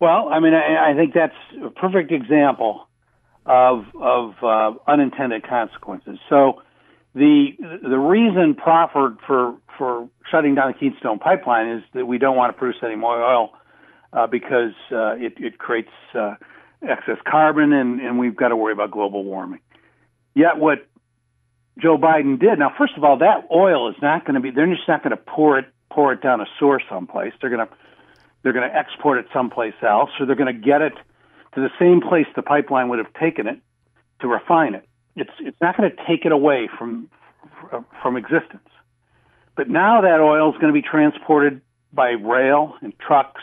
Well, 0.00 0.28
I 0.30 0.40
mean, 0.40 0.54
I, 0.54 0.92
I 0.92 0.94
think 0.94 1.12
that's 1.12 1.34
a 1.64 1.70
perfect 1.70 2.10
example 2.12 2.88
of 3.46 3.84
of 4.00 4.34
uh, 4.42 4.72
unintended 4.86 5.46
consequences. 5.46 6.18
So 6.28 6.62
the 7.14 7.50
the 7.82 7.98
reason 7.98 8.54
proffered 8.54 9.18
for 9.26 9.56
for 9.76 10.08
shutting 10.30 10.54
down 10.54 10.72
the 10.72 10.78
Keystone 10.78 11.18
Pipeline 11.18 11.68
is 11.68 11.82
that 11.94 12.06
we 12.06 12.18
don't 12.18 12.36
want 12.36 12.54
to 12.54 12.58
produce 12.58 12.80
any 12.82 12.96
more 12.96 13.22
oil 13.22 13.50
uh, 14.12 14.26
because 14.26 14.74
uh, 14.92 15.14
it, 15.16 15.34
it 15.38 15.58
creates 15.58 15.90
uh, 16.14 16.34
excess 16.82 17.18
carbon, 17.28 17.72
and, 17.72 18.00
and 18.00 18.18
we've 18.18 18.36
got 18.36 18.48
to 18.48 18.56
worry 18.56 18.72
about 18.72 18.90
global 18.90 19.24
warming. 19.24 19.60
Yet, 20.34 20.58
what 20.58 20.86
Joe 21.78 21.98
Biden 21.98 22.38
did 22.38 22.58
now, 22.58 22.72
first 22.76 22.94
of 22.96 23.04
all, 23.04 23.18
that 23.18 23.48
oil 23.52 23.90
is 23.90 23.96
not 24.00 24.24
going 24.24 24.34
to 24.34 24.40
be. 24.40 24.50
They're 24.50 24.66
just 24.66 24.88
not 24.88 25.02
going 25.02 25.16
to 25.16 25.22
pour 25.22 25.58
it 25.58 25.66
pour 25.90 26.12
it 26.12 26.22
down 26.22 26.40
a 26.40 26.46
sewer 26.58 26.80
someplace. 26.88 27.32
They're 27.40 27.50
going 27.50 27.66
to 27.66 27.72
they're 28.42 28.52
going 28.52 28.68
to 28.68 28.74
export 28.74 29.18
it 29.18 29.26
someplace 29.32 29.74
else, 29.82 30.10
or 30.18 30.26
they're 30.26 30.36
going 30.36 30.54
to 30.54 30.60
get 30.60 30.82
it 30.82 30.94
to 31.54 31.60
the 31.60 31.70
same 31.78 32.00
place 32.00 32.26
the 32.36 32.42
pipeline 32.42 32.88
would 32.88 32.98
have 32.98 33.12
taken 33.14 33.46
it 33.46 33.58
to 34.20 34.28
refine 34.28 34.74
it. 34.74 34.86
It's 35.16 35.30
it's 35.40 35.60
not 35.60 35.76
going 35.76 35.90
to 35.90 35.96
take 36.06 36.24
it 36.24 36.32
away 36.32 36.68
from 36.78 37.08
from 38.02 38.16
existence. 38.16 38.68
But 39.56 39.68
now 39.68 40.00
that 40.02 40.20
oil 40.20 40.50
is 40.50 40.54
going 40.60 40.72
to 40.72 40.80
be 40.80 40.86
transported 40.86 41.60
by 41.92 42.10
rail 42.10 42.74
and 42.80 42.96
trucks 42.98 43.42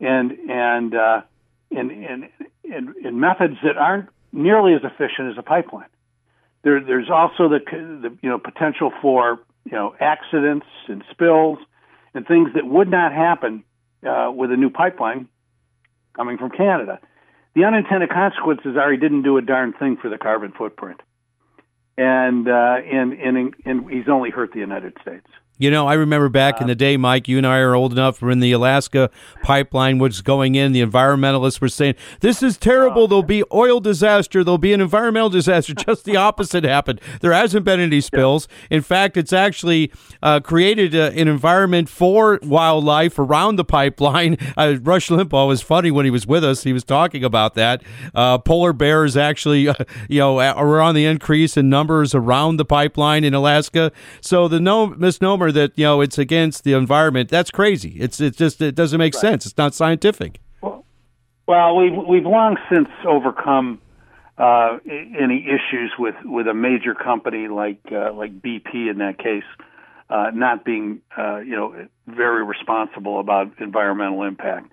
and 0.00 0.32
and 0.48 0.94
uh, 0.94 1.22
and, 1.70 1.90
and 1.90 2.28
in, 2.64 2.94
in 3.04 3.20
methods 3.20 3.56
that 3.62 3.76
aren't 3.76 4.08
nearly 4.32 4.74
as 4.74 4.80
efficient 4.84 5.30
as 5.30 5.38
a 5.38 5.42
pipeline. 5.42 5.88
There, 6.62 6.82
there's 6.82 7.10
also 7.10 7.48
the, 7.48 7.58
the 7.70 8.16
you 8.22 8.28
know 8.28 8.38
potential 8.38 8.92
for 9.02 9.40
you 9.64 9.72
know 9.72 9.94
accidents 10.00 10.66
and 10.88 11.04
spills 11.10 11.58
and 12.14 12.26
things 12.26 12.50
that 12.54 12.66
would 12.66 12.90
not 12.90 13.12
happen 13.12 13.64
uh, 14.06 14.30
with 14.34 14.52
a 14.52 14.56
new 14.56 14.70
pipeline 14.70 15.28
coming 16.14 16.38
from 16.38 16.50
Canada. 16.50 17.00
The 17.54 17.64
unintended 17.64 18.10
consequences 18.10 18.76
are 18.76 18.90
he 18.90 18.98
didn't 18.98 19.22
do 19.22 19.36
a 19.36 19.42
darn 19.42 19.72
thing 19.72 19.96
for 20.00 20.08
the 20.08 20.18
carbon 20.18 20.52
footprint, 20.56 21.00
and 21.98 22.48
uh, 22.48 22.76
and, 22.84 23.12
and 23.12 23.54
and 23.64 23.90
he's 23.90 24.08
only 24.08 24.30
hurt 24.30 24.52
the 24.52 24.60
United 24.60 24.96
States. 25.02 25.26
You 25.62 25.70
know, 25.70 25.86
I 25.86 25.94
remember 25.94 26.28
back 26.28 26.60
in 26.60 26.66
the 26.66 26.74
day, 26.74 26.96
Mike, 26.96 27.28
you 27.28 27.38
and 27.38 27.46
I 27.46 27.58
are 27.58 27.76
old 27.76 27.92
enough 27.92 28.20
when 28.20 28.40
the 28.40 28.50
Alaska 28.50 29.10
pipeline 29.44 30.00
was 30.00 30.20
going 30.20 30.56
in, 30.56 30.72
the 30.72 30.84
environmentalists 30.84 31.60
were 31.60 31.68
saying, 31.68 31.94
This 32.18 32.42
is 32.42 32.58
terrible. 32.58 33.06
There'll 33.06 33.22
be 33.22 33.44
oil 33.52 33.78
disaster. 33.78 34.42
There'll 34.42 34.58
be 34.58 34.72
an 34.72 34.80
environmental 34.80 35.28
disaster. 35.30 35.72
Just 35.76 36.04
the 36.04 36.16
opposite 36.16 36.64
happened. 36.64 37.00
There 37.20 37.32
hasn't 37.32 37.64
been 37.64 37.78
any 37.78 38.00
spills. 38.00 38.48
In 38.70 38.82
fact, 38.82 39.16
it's 39.16 39.32
actually 39.32 39.92
uh, 40.20 40.40
created 40.40 40.96
a, 40.96 41.12
an 41.12 41.28
environment 41.28 41.88
for 41.88 42.40
wildlife 42.42 43.16
around 43.20 43.54
the 43.54 43.64
pipeline. 43.64 44.36
Uh, 44.54 44.76
Rush 44.82 45.08
Limbaugh 45.08 45.48
was 45.48 45.62
funny 45.62 45.90
when 45.90 46.04
he 46.04 46.10
was 46.10 46.26
with 46.26 46.44
us. 46.44 46.62
He 46.62 46.72
was 46.72 46.84
talking 46.84 47.24
about 47.24 47.54
that. 47.54 47.82
Uh, 48.14 48.38
polar 48.38 48.72
bears 48.72 49.16
actually, 49.16 49.66
uh, 49.66 49.74
you 50.08 50.18
know, 50.18 50.40
are 50.40 50.80
on 50.80 50.94
the 50.94 51.06
increase 51.06 51.56
in 51.56 51.70
numbers 51.70 52.14
around 52.14 52.56
the 52.56 52.64
pipeline 52.64 53.24
in 53.24 53.32
Alaska. 53.32 53.92
So 54.20 54.48
the 54.48 54.60
no 54.60 54.88
misnomer 54.88 55.51
that 55.52 55.72
you 55.76 55.84
know 55.84 56.00
it's 56.00 56.18
against 56.18 56.64
the 56.64 56.72
environment. 56.74 57.28
That's 57.28 57.50
crazy. 57.50 57.96
It's 57.98 58.20
it 58.20 58.36
just 58.36 58.60
it 58.60 58.74
doesn't 58.74 58.98
make 58.98 59.14
right. 59.14 59.20
sense. 59.20 59.46
It's 59.46 59.56
not 59.56 59.74
scientific. 59.74 60.40
Well, 60.60 60.84
well, 61.46 61.76
we've 61.76 62.06
we've 62.08 62.26
long 62.26 62.56
since 62.70 62.88
overcome 63.06 63.80
uh, 64.38 64.78
any 64.86 65.46
issues 65.46 65.92
with 65.98 66.16
with 66.24 66.46
a 66.48 66.54
major 66.54 66.94
company 66.94 67.48
like 67.48 67.80
uh, 67.92 68.12
like 68.12 68.40
BP 68.40 68.90
in 68.90 68.98
that 68.98 69.18
case. 69.18 69.44
Uh, 70.10 70.30
not 70.34 70.62
being, 70.62 71.00
uh, 71.16 71.38
you 71.38 71.56
know, 71.56 71.74
very 72.06 72.44
responsible 72.44 73.18
about 73.18 73.50
environmental 73.60 74.24
impact, 74.24 74.70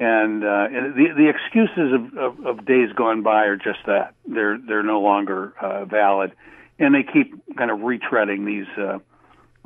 and, 0.00 0.42
uh, 0.42 0.66
and 0.70 0.94
the 0.94 1.08
the 1.14 1.28
excuses 1.28 1.92
of, 1.92 2.16
of, 2.16 2.46
of 2.46 2.64
days 2.64 2.90
gone 2.94 3.22
by 3.22 3.44
are 3.44 3.56
just 3.56 3.80
that 3.86 4.14
they're 4.26 4.56
they're 4.56 4.82
no 4.82 5.00
longer 5.00 5.52
uh, 5.60 5.84
valid, 5.84 6.32
and 6.78 6.94
they 6.94 7.02
keep 7.02 7.34
kind 7.56 7.70
of 7.70 7.80
retreading 7.80 8.46
these 8.46 8.66
uh, 8.78 8.98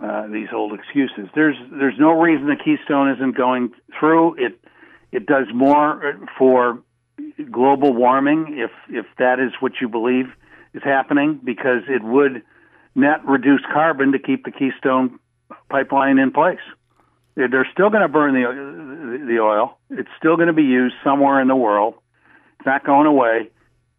uh, 0.02 0.26
these 0.26 0.48
old 0.52 0.72
excuses. 0.72 1.28
There's 1.34 1.56
there's 1.70 1.98
no 1.98 2.20
reason 2.20 2.46
the 2.48 2.56
Keystone 2.56 3.10
isn't 3.10 3.36
going 3.36 3.72
through. 3.98 4.34
It 4.34 4.60
it 5.12 5.26
does 5.26 5.46
more 5.54 6.18
for 6.38 6.82
global 7.50 7.94
warming 7.94 8.58
if 8.58 8.70
if 8.88 9.06
that 9.18 9.38
is 9.38 9.52
what 9.60 9.72
you 9.80 9.88
believe 9.88 10.26
is 10.74 10.82
happening 10.82 11.40
because 11.42 11.82
it 11.88 12.02
would 12.02 12.42
net 12.94 13.24
reduce 13.26 13.62
carbon 13.72 14.12
to 14.12 14.18
keep 14.18 14.44
the 14.44 14.50
Keystone 14.50 15.18
pipeline 15.68 16.18
in 16.18 16.32
place. 16.32 16.58
They're 17.34 17.68
still 17.72 17.88
going 17.88 18.02
to 18.02 18.08
burn 18.08 18.34
the 18.34 19.26
the 19.26 19.40
oil. 19.40 19.78
It's 19.90 20.10
still 20.18 20.36
going 20.36 20.48
to 20.48 20.52
be 20.52 20.64
used 20.64 20.94
somewhere 21.04 21.40
in 21.40 21.48
the 21.48 21.56
world. 21.56 21.94
It's 22.58 22.66
not 22.66 22.84
going 22.84 23.06
away, 23.06 23.50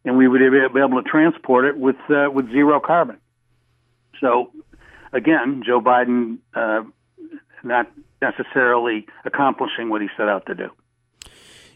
and 0.03 0.17
we 0.17 0.27
would 0.27 0.39
be 0.39 0.79
able 0.79 1.01
to 1.01 1.09
transport 1.09 1.65
it 1.65 1.77
with 1.77 1.95
uh, 2.09 2.29
with 2.29 2.51
zero 2.51 2.79
carbon. 2.79 3.17
So 4.19 4.51
again, 5.13 5.63
Joe 5.65 5.79
Biden 5.79 6.39
uh, 6.53 6.83
not 7.63 7.89
necessarily 8.21 9.05
accomplishing 9.25 9.89
what 9.89 10.01
he 10.01 10.07
set 10.17 10.27
out 10.27 10.45
to 10.47 10.55
do. 10.55 10.69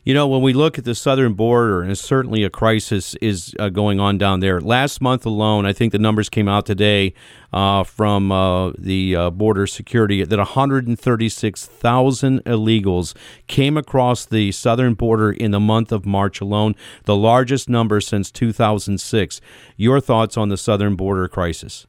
You 0.03 0.13
know, 0.13 0.25
when 0.25 0.41
we 0.41 0.53
look 0.53 0.77
at 0.77 0.85
the 0.85 0.95
southern 0.95 1.33
border, 1.33 1.81
and 1.81 1.97
certainly 1.97 2.45
a 2.45 2.49
crisis 2.49 3.13
is 3.15 3.53
uh, 3.59 3.67
going 3.67 3.99
on 3.99 4.17
down 4.17 4.39
there. 4.39 4.61
Last 4.61 5.01
month 5.01 5.25
alone, 5.25 5.65
I 5.65 5.73
think 5.73 5.91
the 5.91 5.99
numbers 5.99 6.29
came 6.29 6.47
out 6.47 6.65
today 6.65 7.13
uh, 7.51 7.83
from 7.83 8.31
uh, 8.31 8.71
the 8.77 9.17
uh, 9.17 9.29
border 9.31 9.67
security 9.67 10.23
that 10.23 10.37
136,000 10.37 12.43
illegals 12.45 13.17
came 13.47 13.75
across 13.75 14.25
the 14.25 14.53
southern 14.53 14.93
border 14.93 15.29
in 15.29 15.51
the 15.51 15.59
month 15.59 15.91
of 15.91 16.05
March 16.05 16.39
alone, 16.39 16.73
the 17.03 17.17
largest 17.17 17.67
number 17.67 17.99
since 17.99 18.31
2006. 18.31 19.41
Your 19.75 19.99
thoughts 19.99 20.37
on 20.37 20.47
the 20.47 20.55
southern 20.55 20.95
border 20.95 21.27
crisis? 21.27 21.85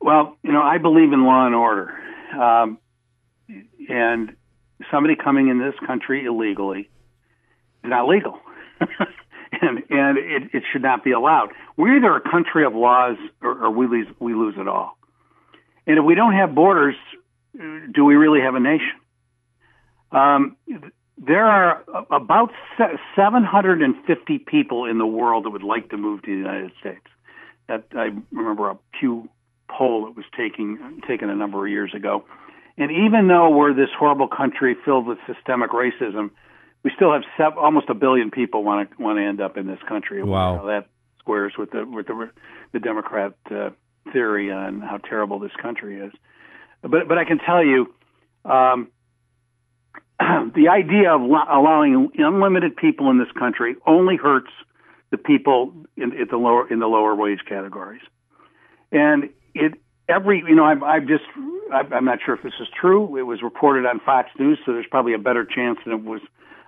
Well, 0.00 0.36
you 0.42 0.52
know, 0.52 0.62
I 0.62 0.78
believe 0.78 1.12
in 1.12 1.24
law 1.24 1.46
and 1.46 1.54
order. 1.54 1.92
Um, 2.38 2.78
and 3.88 4.36
somebody 4.90 5.16
coming 5.16 5.48
in 5.48 5.58
this 5.58 5.74
country 5.86 6.24
illegally 6.24 6.90
is 7.84 7.90
not 7.90 8.08
legal. 8.08 8.38
and 9.52 9.82
and 9.90 10.18
it, 10.18 10.42
it 10.52 10.62
should 10.72 10.82
not 10.82 11.04
be 11.04 11.12
allowed. 11.12 11.50
We're 11.76 11.96
either 11.96 12.14
a 12.14 12.20
country 12.20 12.64
of 12.64 12.74
laws 12.74 13.16
or, 13.42 13.66
or 13.66 13.70
we 13.70 13.86
lose 13.86 14.06
we 14.18 14.34
lose 14.34 14.54
it 14.58 14.68
all. 14.68 14.98
And 15.86 15.98
if 15.98 16.04
we 16.04 16.14
don't 16.14 16.34
have 16.34 16.54
borders, 16.54 16.96
do 17.54 18.04
we 18.04 18.16
really 18.16 18.40
have 18.40 18.54
a 18.54 18.60
nation? 18.60 18.98
Um, 20.10 20.56
there 21.18 21.46
are 21.46 21.84
about 22.10 22.50
750 23.16 24.38
people 24.38 24.84
in 24.84 24.98
the 24.98 25.06
world 25.06 25.44
that 25.44 25.50
would 25.50 25.62
like 25.62 25.90
to 25.90 25.96
move 25.96 26.22
to 26.22 26.30
the 26.30 26.36
United 26.36 26.72
States. 26.80 27.06
That 27.68 27.84
I 27.96 28.10
remember 28.30 28.70
a 28.70 28.78
Pew 28.98 29.28
poll 29.68 30.06
that 30.06 30.16
was 30.16 30.24
taking 30.36 31.00
taken 31.06 31.30
a 31.30 31.34
number 31.34 31.64
of 31.64 31.70
years 31.70 31.92
ago. 31.94 32.24
And 32.78 32.90
even 32.90 33.28
though 33.28 33.50
we're 33.50 33.72
this 33.74 33.88
horrible 33.98 34.28
country 34.28 34.76
filled 34.84 35.06
with 35.06 35.18
systemic 35.26 35.70
racism, 35.70 36.30
we 36.84 36.90
still 36.94 37.12
have 37.12 37.22
sev- 37.36 37.56
almost 37.58 37.88
a 37.88 37.94
billion 37.94 38.30
people 38.30 38.62
want 38.62 38.90
to 38.90 39.02
want 39.02 39.18
to 39.18 39.24
end 39.24 39.40
up 39.40 39.56
in 39.56 39.66
this 39.66 39.80
country. 39.88 40.22
Wow, 40.22 40.66
that 40.66 40.88
squares 41.18 41.54
with 41.58 41.70
the 41.70 41.84
with 41.86 42.06
the 42.06 42.30
the 42.72 42.80
Democrat 42.80 43.34
uh, 43.50 43.70
theory 44.12 44.52
on 44.52 44.80
how 44.80 44.98
terrible 44.98 45.38
this 45.38 45.54
country 45.60 46.00
is. 46.00 46.12
But 46.82 47.08
but 47.08 47.18
I 47.18 47.24
can 47.24 47.38
tell 47.38 47.64
you, 47.64 47.92
um, 48.44 48.88
the 50.20 50.68
idea 50.68 51.14
of 51.14 51.22
lo- 51.22 51.44
allowing 51.50 52.10
unlimited 52.16 52.76
people 52.76 53.10
in 53.10 53.18
this 53.18 53.32
country 53.38 53.76
only 53.86 54.16
hurts 54.16 54.50
the 55.10 55.18
people 55.18 55.72
in, 55.96 56.12
in 56.12 56.28
the 56.30 56.36
lower 56.36 56.70
in 56.70 56.78
the 56.78 56.86
lower 56.86 57.14
wage 57.14 57.40
categories. 57.48 58.02
And 58.92 59.30
it 59.56 59.74
every 60.08 60.42
you 60.46 60.54
know 60.54 60.64
I've, 60.64 60.82
I've 60.82 61.06
just 61.06 61.24
I'm 61.72 62.04
not 62.04 62.18
sure 62.24 62.34
if 62.34 62.42
this 62.42 62.52
is 62.60 62.68
true. 62.80 63.16
It 63.16 63.22
was 63.22 63.42
reported 63.42 63.86
on 63.86 64.00
Fox 64.00 64.30
News, 64.38 64.58
so 64.64 64.72
there's 64.72 64.86
probably 64.90 65.14
a 65.14 65.18
better 65.18 65.44
chance 65.44 65.78
than 65.84 65.94
it 65.94 66.04
was 66.04 66.20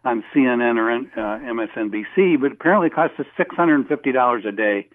on 0.05 0.25
CNN 0.35 0.77
or 0.77 0.91
uh, 0.91 1.39
MSNBC. 1.39 2.41
But 2.41 2.53
apparently, 2.53 2.89
it 2.89 2.95
costs 2.95 3.19
us 3.19 3.27
six 3.37 3.55
hundred 3.55 3.77
and 3.77 3.89
fifty 3.89 4.13
dollars 4.13 4.45
a 4.47 4.53
day 4.53 4.89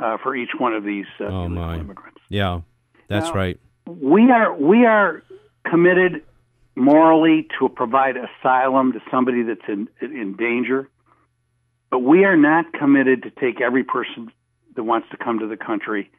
uh, 0.00 0.18
for 0.22 0.34
each 0.34 0.50
one 0.58 0.74
of 0.74 0.84
these 0.84 1.06
uh, 1.20 1.24
oh, 1.24 1.48
my. 1.48 1.78
immigrants. 1.78 2.20
Yeah, 2.28 2.60
that's 3.08 3.28
now, 3.28 3.34
right. 3.34 3.60
We 3.86 4.30
are 4.30 4.54
we 4.54 4.84
are 4.84 5.22
committed 5.68 6.22
morally 6.74 7.48
to 7.58 7.68
provide 7.68 8.16
asylum 8.16 8.92
to 8.92 9.00
somebody 9.10 9.42
that's 9.42 9.68
in 9.68 9.88
in 10.00 10.36
danger, 10.36 10.88
but 11.90 12.00
we 12.00 12.24
are 12.24 12.36
not 12.36 12.72
committed 12.72 13.22
to 13.22 13.30
take 13.30 13.60
every 13.60 13.84
person 13.84 14.30
that 14.74 14.82
wants 14.82 15.08
to 15.10 15.16
come 15.16 15.38
to 15.38 15.46
the 15.46 15.56
country 15.56 16.10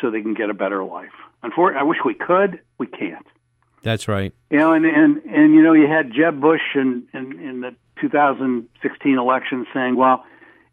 so 0.00 0.10
they 0.10 0.22
can 0.22 0.34
get 0.34 0.50
a 0.50 0.54
better 0.54 0.84
life. 0.84 1.12
Unfortunately, 1.42 1.80
I 1.80 1.84
wish 1.84 1.98
we 2.04 2.14
could. 2.14 2.60
We 2.78 2.86
can't. 2.86 3.26
That's 3.82 4.06
right. 4.06 4.32
You 4.50 4.58
know, 4.58 4.72
and 4.72 4.84
and 4.86 5.22
and 5.24 5.54
you 5.54 5.62
know, 5.62 5.72
you 5.72 5.88
had 5.88 6.12
Jeb 6.12 6.40
Bush 6.40 6.60
in 6.74 7.04
in, 7.12 7.38
in 7.40 7.60
the 7.60 7.74
2016 8.00 9.18
election 9.18 9.66
saying, 9.74 9.96
"Well, 9.96 10.24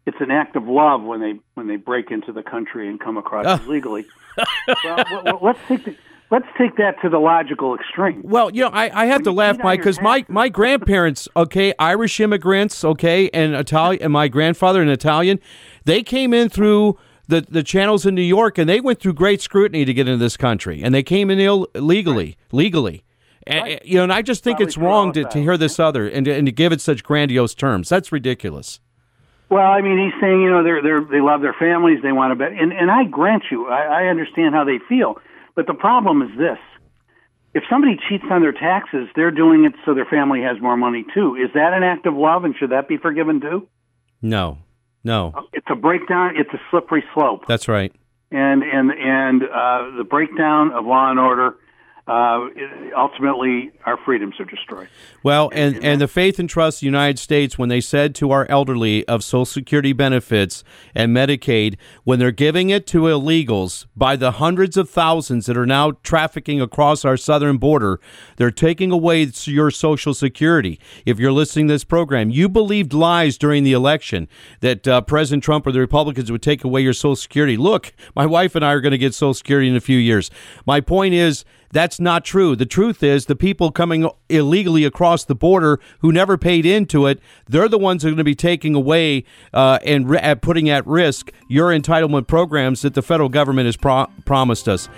it's 0.06 0.20
an 0.20 0.30
act 0.30 0.56
of 0.56 0.68
love 0.68 1.02
when 1.02 1.20
they 1.20 1.34
when 1.54 1.66
they 1.66 1.76
break 1.76 2.10
into 2.10 2.32
the 2.32 2.42
country 2.42 2.88
and 2.88 3.00
come 3.00 3.16
across 3.16 3.46
ah. 3.46 3.60
oh. 3.60 3.66
illegally." 3.66 4.06
well, 4.84 5.04
well, 5.24 5.38
let's 5.42 5.58
take 5.66 5.84
the, 5.84 5.96
let's 6.30 6.46
take 6.56 6.76
that 6.76 7.00
to 7.02 7.08
the 7.08 7.18
logical 7.18 7.74
extreme. 7.74 8.22
Well, 8.24 8.50
you 8.50 8.62
know, 8.62 8.70
I, 8.70 9.02
I 9.02 9.06
have 9.06 9.22
to 9.24 9.32
laugh, 9.32 9.58
Mike, 9.58 9.80
because 9.80 10.00
my, 10.00 10.24
my 10.28 10.48
grandparents, 10.48 11.28
okay, 11.36 11.74
Irish 11.78 12.20
immigrants, 12.20 12.84
okay, 12.84 13.28
and 13.30 13.54
Italian, 13.54 14.02
and 14.02 14.12
my 14.12 14.28
grandfather, 14.28 14.80
an 14.80 14.88
Italian, 14.88 15.40
they 15.84 16.02
came 16.02 16.32
in 16.32 16.48
through 16.48 16.96
the 17.30 17.46
the 17.48 17.62
channels 17.62 18.04
in 18.04 18.14
New 18.14 18.22
York, 18.22 18.58
and 18.58 18.68
they 18.68 18.80
went 18.80 19.00
through 19.00 19.14
great 19.14 19.40
scrutiny 19.40 19.84
to 19.84 19.94
get 19.94 20.06
into 20.06 20.18
this 20.18 20.36
country, 20.36 20.82
and 20.82 20.94
they 20.94 21.02
came 21.02 21.30
in 21.30 21.40
illegally, 21.40 22.36
legally. 22.52 23.04
And, 23.46 23.62
right. 23.62 23.84
you 23.84 23.96
know, 23.96 24.02
and 24.02 24.12
I 24.12 24.20
just 24.20 24.44
think 24.44 24.58
Probably 24.58 24.66
it's 24.66 24.76
wrong 24.76 25.12
to, 25.14 25.24
to 25.24 25.40
hear 25.40 25.56
this 25.56 25.80
other 25.80 26.06
and 26.06 26.26
to, 26.26 26.32
and 26.32 26.46
to 26.46 26.52
give 26.52 26.72
it 26.72 26.80
such 26.80 27.02
grandiose 27.02 27.54
terms. 27.54 27.88
That's 27.88 28.12
ridiculous. 28.12 28.80
Well, 29.48 29.66
I 29.66 29.80
mean, 29.80 29.98
he's 29.98 30.20
saying, 30.20 30.42
you 30.42 30.50
know, 30.50 30.62
they're, 30.62 30.82
they're, 30.82 31.00
they 31.00 31.20
love 31.20 31.40
their 31.40 31.56
families, 31.58 32.00
they 32.02 32.12
want 32.12 32.30
to 32.32 32.36
bet. 32.36 32.52
And, 32.52 32.72
and 32.72 32.90
I 32.90 33.04
grant 33.04 33.44
you, 33.50 33.66
I, 33.66 34.04
I 34.04 34.06
understand 34.06 34.54
how 34.54 34.64
they 34.64 34.78
feel. 34.88 35.16
But 35.56 35.66
the 35.66 35.74
problem 35.74 36.22
is 36.22 36.28
this 36.38 36.58
if 37.52 37.64
somebody 37.68 37.98
cheats 38.08 38.24
on 38.30 38.42
their 38.42 38.52
taxes, 38.52 39.08
they're 39.16 39.32
doing 39.32 39.64
it 39.64 39.74
so 39.84 39.94
their 39.94 40.04
family 40.04 40.40
has 40.42 40.60
more 40.60 40.76
money 40.76 41.04
too. 41.12 41.34
Is 41.34 41.50
that 41.54 41.72
an 41.72 41.82
act 41.82 42.06
of 42.06 42.14
love 42.14 42.44
and 42.44 42.54
should 42.56 42.70
that 42.70 42.86
be 42.86 42.96
forgiven 42.96 43.40
too? 43.40 43.66
No, 44.22 44.58
no. 45.04 45.32
It's 45.52 45.66
a 45.70 45.74
breakdown. 45.74 46.34
It's 46.36 46.50
a 46.52 46.60
slippery 46.70 47.04
slope. 47.14 47.46
That's 47.46 47.68
right. 47.68 47.92
And 48.30 48.62
and 48.62 48.90
and 48.92 49.42
uh, 49.42 49.96
the 49.96 50.04
breakdown 50.08 50.72
of 50.72 50.84
law 50.84 51.10
and 51.10 51.18
order. 51.18 51.56
Uh, 52.10 52.48
ultimately 52.96 53.70
our 53.86 53.96
freedoms 54.04 54.34
are 54.40 54.44
destroyed. 54.44 54.88
Well, 55.22 55.48
and, 55.54 55.82
and 55.84 56.00
the 56.00 56.08
faith 56.08 56.40
and 56.40 56.50
trust 56.50 56.78
of 56.78 56.80
the 56.80 56.86
United 56.86 57.20
States 57.20 57.56
when 57.56 57.68
they 57.68 57.80
said 57.80 58.16
to 58.16 58.32
our 58.32 58.46
elderly 58.50 59.06
of 59.06 59.22
Social 59.22 59.44
Security 59.44 59.92
benefits 59.92 60.64
and 60.92 61.14
Medicaid, 61.16 61.76
when 62.02 62.18
they're 62.18 62.32
giving 62.32 62.70
it 62.70 62.84
to 62.88 63.02
illegals 63.02 63.86
by 63.94 64.16
the 64.16 64.32
hundreds 64.32 64.76
of 64.76 64.90
thousands 64.90 65.46
that 65.46 65.56
are 65.56 65.66
now 65.66 65.92
trafficking 66.02 66.60
across 66.60 67.04
our 67.04 67.16
southern 67.16 67.58
border, 67.58 68.00
they're 68.38 68.50
taking 68.50 68.90
away 68.90 69.30
your 69.44 69.70
Social 69.70 70.12
Security. 70.12 70.80
If 71.06 71.20
you're 71.20 71.30
listening 71.30 71.68
to 71.68 71.74
this 71.74 71.84
program, 71.84 72.28
you 72.30 72.48
believed 72.48 72.92
lies 72.92 73.38
during 73.38 73.62
the 73.62 73.72
election 73.72 74.26
that 74.62 74.88
uh, 74.88 75.00
President 75.02 75.44
Trump 75.44 75.64
or 75.64 75.70
the 75.70 75.78
Republicans 75.78 76.32
would 76.32 76.42
take 76.42 76.64
away 76.64 76.80
your 76.80 76.92
Social 76.92 77.14
Security. 77.14 77.56
Look, 77.56 77.92
my 78.16 78.26
wife 78.26 78.56
and 78.56 78.64
I 78.64 78.72
are 78.72 78.80
going 78.80 78.90
to 78.90 78.98
get 78.98 79.14
Social 79.14 79.34
Security 79.34 79.68
in 79.68 79.76
a 79.76 79.80
few 79.80 79.98
years. 79.98 80.28
My 80.66 80.80
point 80.80 81.14
is, 81.14 81.44
that's 81.72 81.99
not 82.00 82.24
true. 82.24 82.56
The 82.56 82.66
truth 82.66 83.02
is, 83.02 83.26
the 83.26 83.36
people 83.36 83.70
coming 83.70 84.08
illegally 84.28 84.84
across 84.84 85.24
the 85.24 85.34
border 85.34 85.78
who 86.00 86.12
never 86.12 86.38
paid 86.38 86.66
into 86.66 87.06
it, 87.06 87.20
they're 87.48 87.68
the 87.68 87.78
ones 87.78 88.02
who 88.02 88.08
are 88.08 88.12
going 88.12 88.18
to 88.18 88.24
be 88.24 88.34
taking 88.34 88.74
away 88.74 89.24
uh, 89.52 89.78
and 89.84 90.08
re- 90.08 90.18
uh, 90.18 90.34
putting 90.36 90.68
at 90.68 90.86
risk 90.86 91.32
your 91.48 91.68
entitlement 91.70 92.26
programs 92.26 92.82
that 92.82 92.94
the 92.94 93.02
federal 93.02 93.28
government 93.28 93.66
has 93.66 93.76
pro- 93.76 94.06
promised 94.24 94.68
us. 94.68 94.88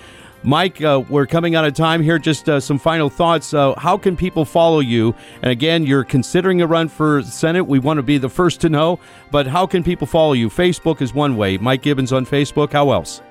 Mike, 0.45 0.81
uh, 0.81 1.01
we're 1.09 1.25
coming 1.25 1.55
out 1.55 1.63
of 1.63 1.73
time 1.73 2.03
here. 2.03 2.19
Just 2.19 2.49
uh, 2.49 2.59
some 2.59 2.77
final 2.77 3.09
thoughts. 3.09 3.53
Uh, 3.53 3.73
how 3.75 3.97
can 3.97 4.17
people 4.17 4.43
follow 4.43 4.79
you? 4.81 5.15
And 5.41 5.51
again, 5.51 5.85
you're 5.85 6.03
considering 6.03 6.61
a 6.61 6.67
run 6.67 6.89
for 6.89 7.23
Senate. 7.23 7.63
We 7.63 7.79
want 7.79 7.97
to 7.97 8.03
be 8.03 8.17
the 8.17 8.29
first 8.29 8.59
to 8.61 8.69
know. 8.69 8.99
But 9.31 9.47
how 9.47 9.65
can 9.65 9.83
people 9.83 10.05
follow 10.05 10.33
you? 10.33 10.49
Facebook 10.49 11.01
is 11.01 11.13
one 11.13 11.37
way. 11.37 11.57
Mike 11.57 11.81
Gibbons 11.81 12.11
on 12.11 12.25
Facebook. 12.25 12.73
How 12.73 12.91
else? 12.91 13.21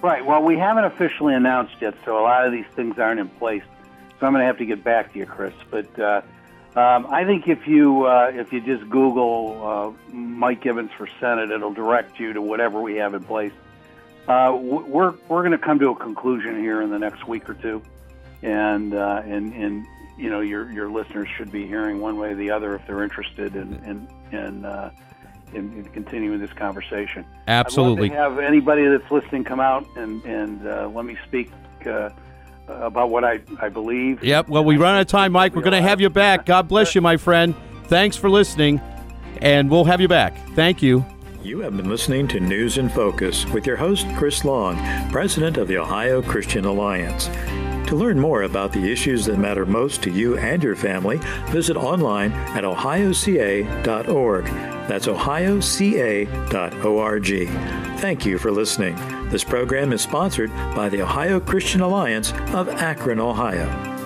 Right. 0.00 0.24
Well, 0.24 0.42
we 0.42 0.56
haven't 0.56 0.84
officially 0.84 1.34
announced 1.34 1.74
yet, 1.80 1.94
so 2.04 2.18
a 2.18 2.22
lot 2.22 2.46
of 2.46 2.52
these 2.52 2.66
things 2.76 2.98
aren't 2.98 3.18
in 3.18 3.28
place. 3.28 3.64
So 4.20 4.26
I'm 4.26 4.32
going 4.32 4.42
to 4.42 4.46
have 4.46 4.58
to 4.58 4.66
get 4.66 4.84
back 4.84 5.12
to 5.12 5.18
you, 5.18 5.26
Chris. 5.26 5.54
But 5.70 5.98
uh, 5.98 6.22
um, 6.76 7.06
I 7.10 7.24
think 7.24 7.48
if 7.48 7.66
you 7.66 8.04
uh, 8.04 8.30
if 8.32 8.52
you 8.52 8.60
just 8.60 8.88
Google 8.88 9.96
uh, 10.10 10.12
Mike 10.12 10.60
Gibbons 10.60 10.92
for 10.96 11.08
Senate, 11.18 11.50
it'll 11.50 11.72
direct 11.72 12.20
you 12.20 12.32
to 12.32 12.42
whatever 12.42 12.80
we 12.80 12.96
have 12.96 13.14
in 13.14 13.24
place. 13.24 13.52
Uh, 14.28 14.56
we're 14.60 15.14
we're 15.28 15.42
going 15.42 15.52
to 15.52 15.58
come 15.58 15.80
to 15.80 15.90
a 15.90 15.96
conclusion 15.96 16.60
here 16.60 16.80
in 16.80 16.90
the 16.90 16.98
next 16.98 17.26
week 17.26 17.48
or 17.48 17.54
two, 17.54 17.82
and 18.42 18.94
uh, 18.94 19.22
and 19.24 19.52
and 19.54 19.86
you 20.16 20.30
know 20.30 20.40
your 20.40 20.70
your 20.70 20.88
listeners 20.90 21.28
should 21.36 21.50
be 21.50 21.66
hearing 21.66 22.00
one 22.00 22.18
way 22.18 22.32
or 22.32 22.34
the 22.36 22.50
other 22.50 22.76
if 22.76 22.86
they're 22.86 23.02
interested 23.02 23.56
in 23.56 23.74
in, 23.84 24.38
in 24.38 24.64
uh, 24.64 24.90
in, 25.54 25.72
in 25.72 25.84
continuing 25.84 26.40
this 26.40 26.52
conversation. 26.52 27.24
Absolutely. 27.46 28.10
I'd 28.10 28.18
love 28.18 28.36
to 28.36 28.42
have 28.42 28.50
anybody 28.50 28.86
that's 28.86 29.10
listening 29.10 29.44
come 29.44 29.60
out 29.60 29.86
and 29.96 30.24
and 30.24 30.66
uh, 30.66 30.90
let 30.94 31.04
me 31.04 31.16
speak. 31.26 31.50
Uh, 31.86 32.10
about 32.68 33.08
what 33.10 33.24
I, 33.24 33.40
I 33.60 33.68
believe. 33.68 34.22
Yep. 34.22 34.48
Well, 34.48 34.64
we 34.64 34.76
run 34.76 34.96
out 34.96 35.00
of 35.00 35.06
time, 35.06 35.32
Mike. 35.32 35.54
We're 35.54 35.62
going 35.62 35.72
to 35.72 35.88
have 35.88 36.02
you 36.02 36.10
back. 36.10 36.44
God 36.44 36.68
bless 36.68 36.94
you, 36.94 37.00
my 37.00 37.16
friend. 37.16 37.54
Thanks 37.84 38.16
for 38.16 38.28
listening, 38.28 38.80
and 39.40 39.70
we'll 39.70 39.86
have 39.86 40.00
you 40.00 40.08
back. 40.08 40.36
Thank 40.50 40.82
you. 40.82 41.04
You 41.42 41.60
have 41.60 41.76
been 41.76 41.88
listening 41.88 42.28
to 42.28 42.40
News 42.40 42.76
in 42.76 42.88
Focus 42.88 43.46
with 43.46 43.66
your 43.66 43.76
host, 43.76 44.06
Chris 44.16 44.44
Long, 44.44 44.76
President 45.10 45.56
of 45.56 45.68
the 45.68 45.78
Ohio 45.78 46.20
Christian 46.20 46.64
Alliance. 46.64 47.28
To 47.88 47.96
learn 47.96 48.20
more 48.20 48.42
about 48.42 48.72
the 48.72 48.92
issues 48.92 49.24
that 49.26 49.38
matter 49.38 49.64
most 49.64 50.02
to 50.02 50.10
you 50.10 50.36
and 50.36 50.62
your 50.62 50.76
family, 50.76 51.18
visit 51.46 51.76
online 51.76 52.32
at 52.32 52.64
ohioca.org. 52.64 54.44
That's 54.88 55.06
ohioca.org. 55.06 56.28
Thank 58.00 58.26
you 58.26 58.38
for 58.38 58.50
listening. 58.50 58.96
This 59.28 59.44
program 59.44 59.92
is 59.92 60.00
sponsored 60.00 60.50
by 60.74 60.88
the 60.88 61.02
Ohio 61.02 61.38
Christian 61.38 61.82
Alliance 61.82 62.32
of 62.54 62.68
Akron, 62.68 63.20
Ohio. 63.20 63.97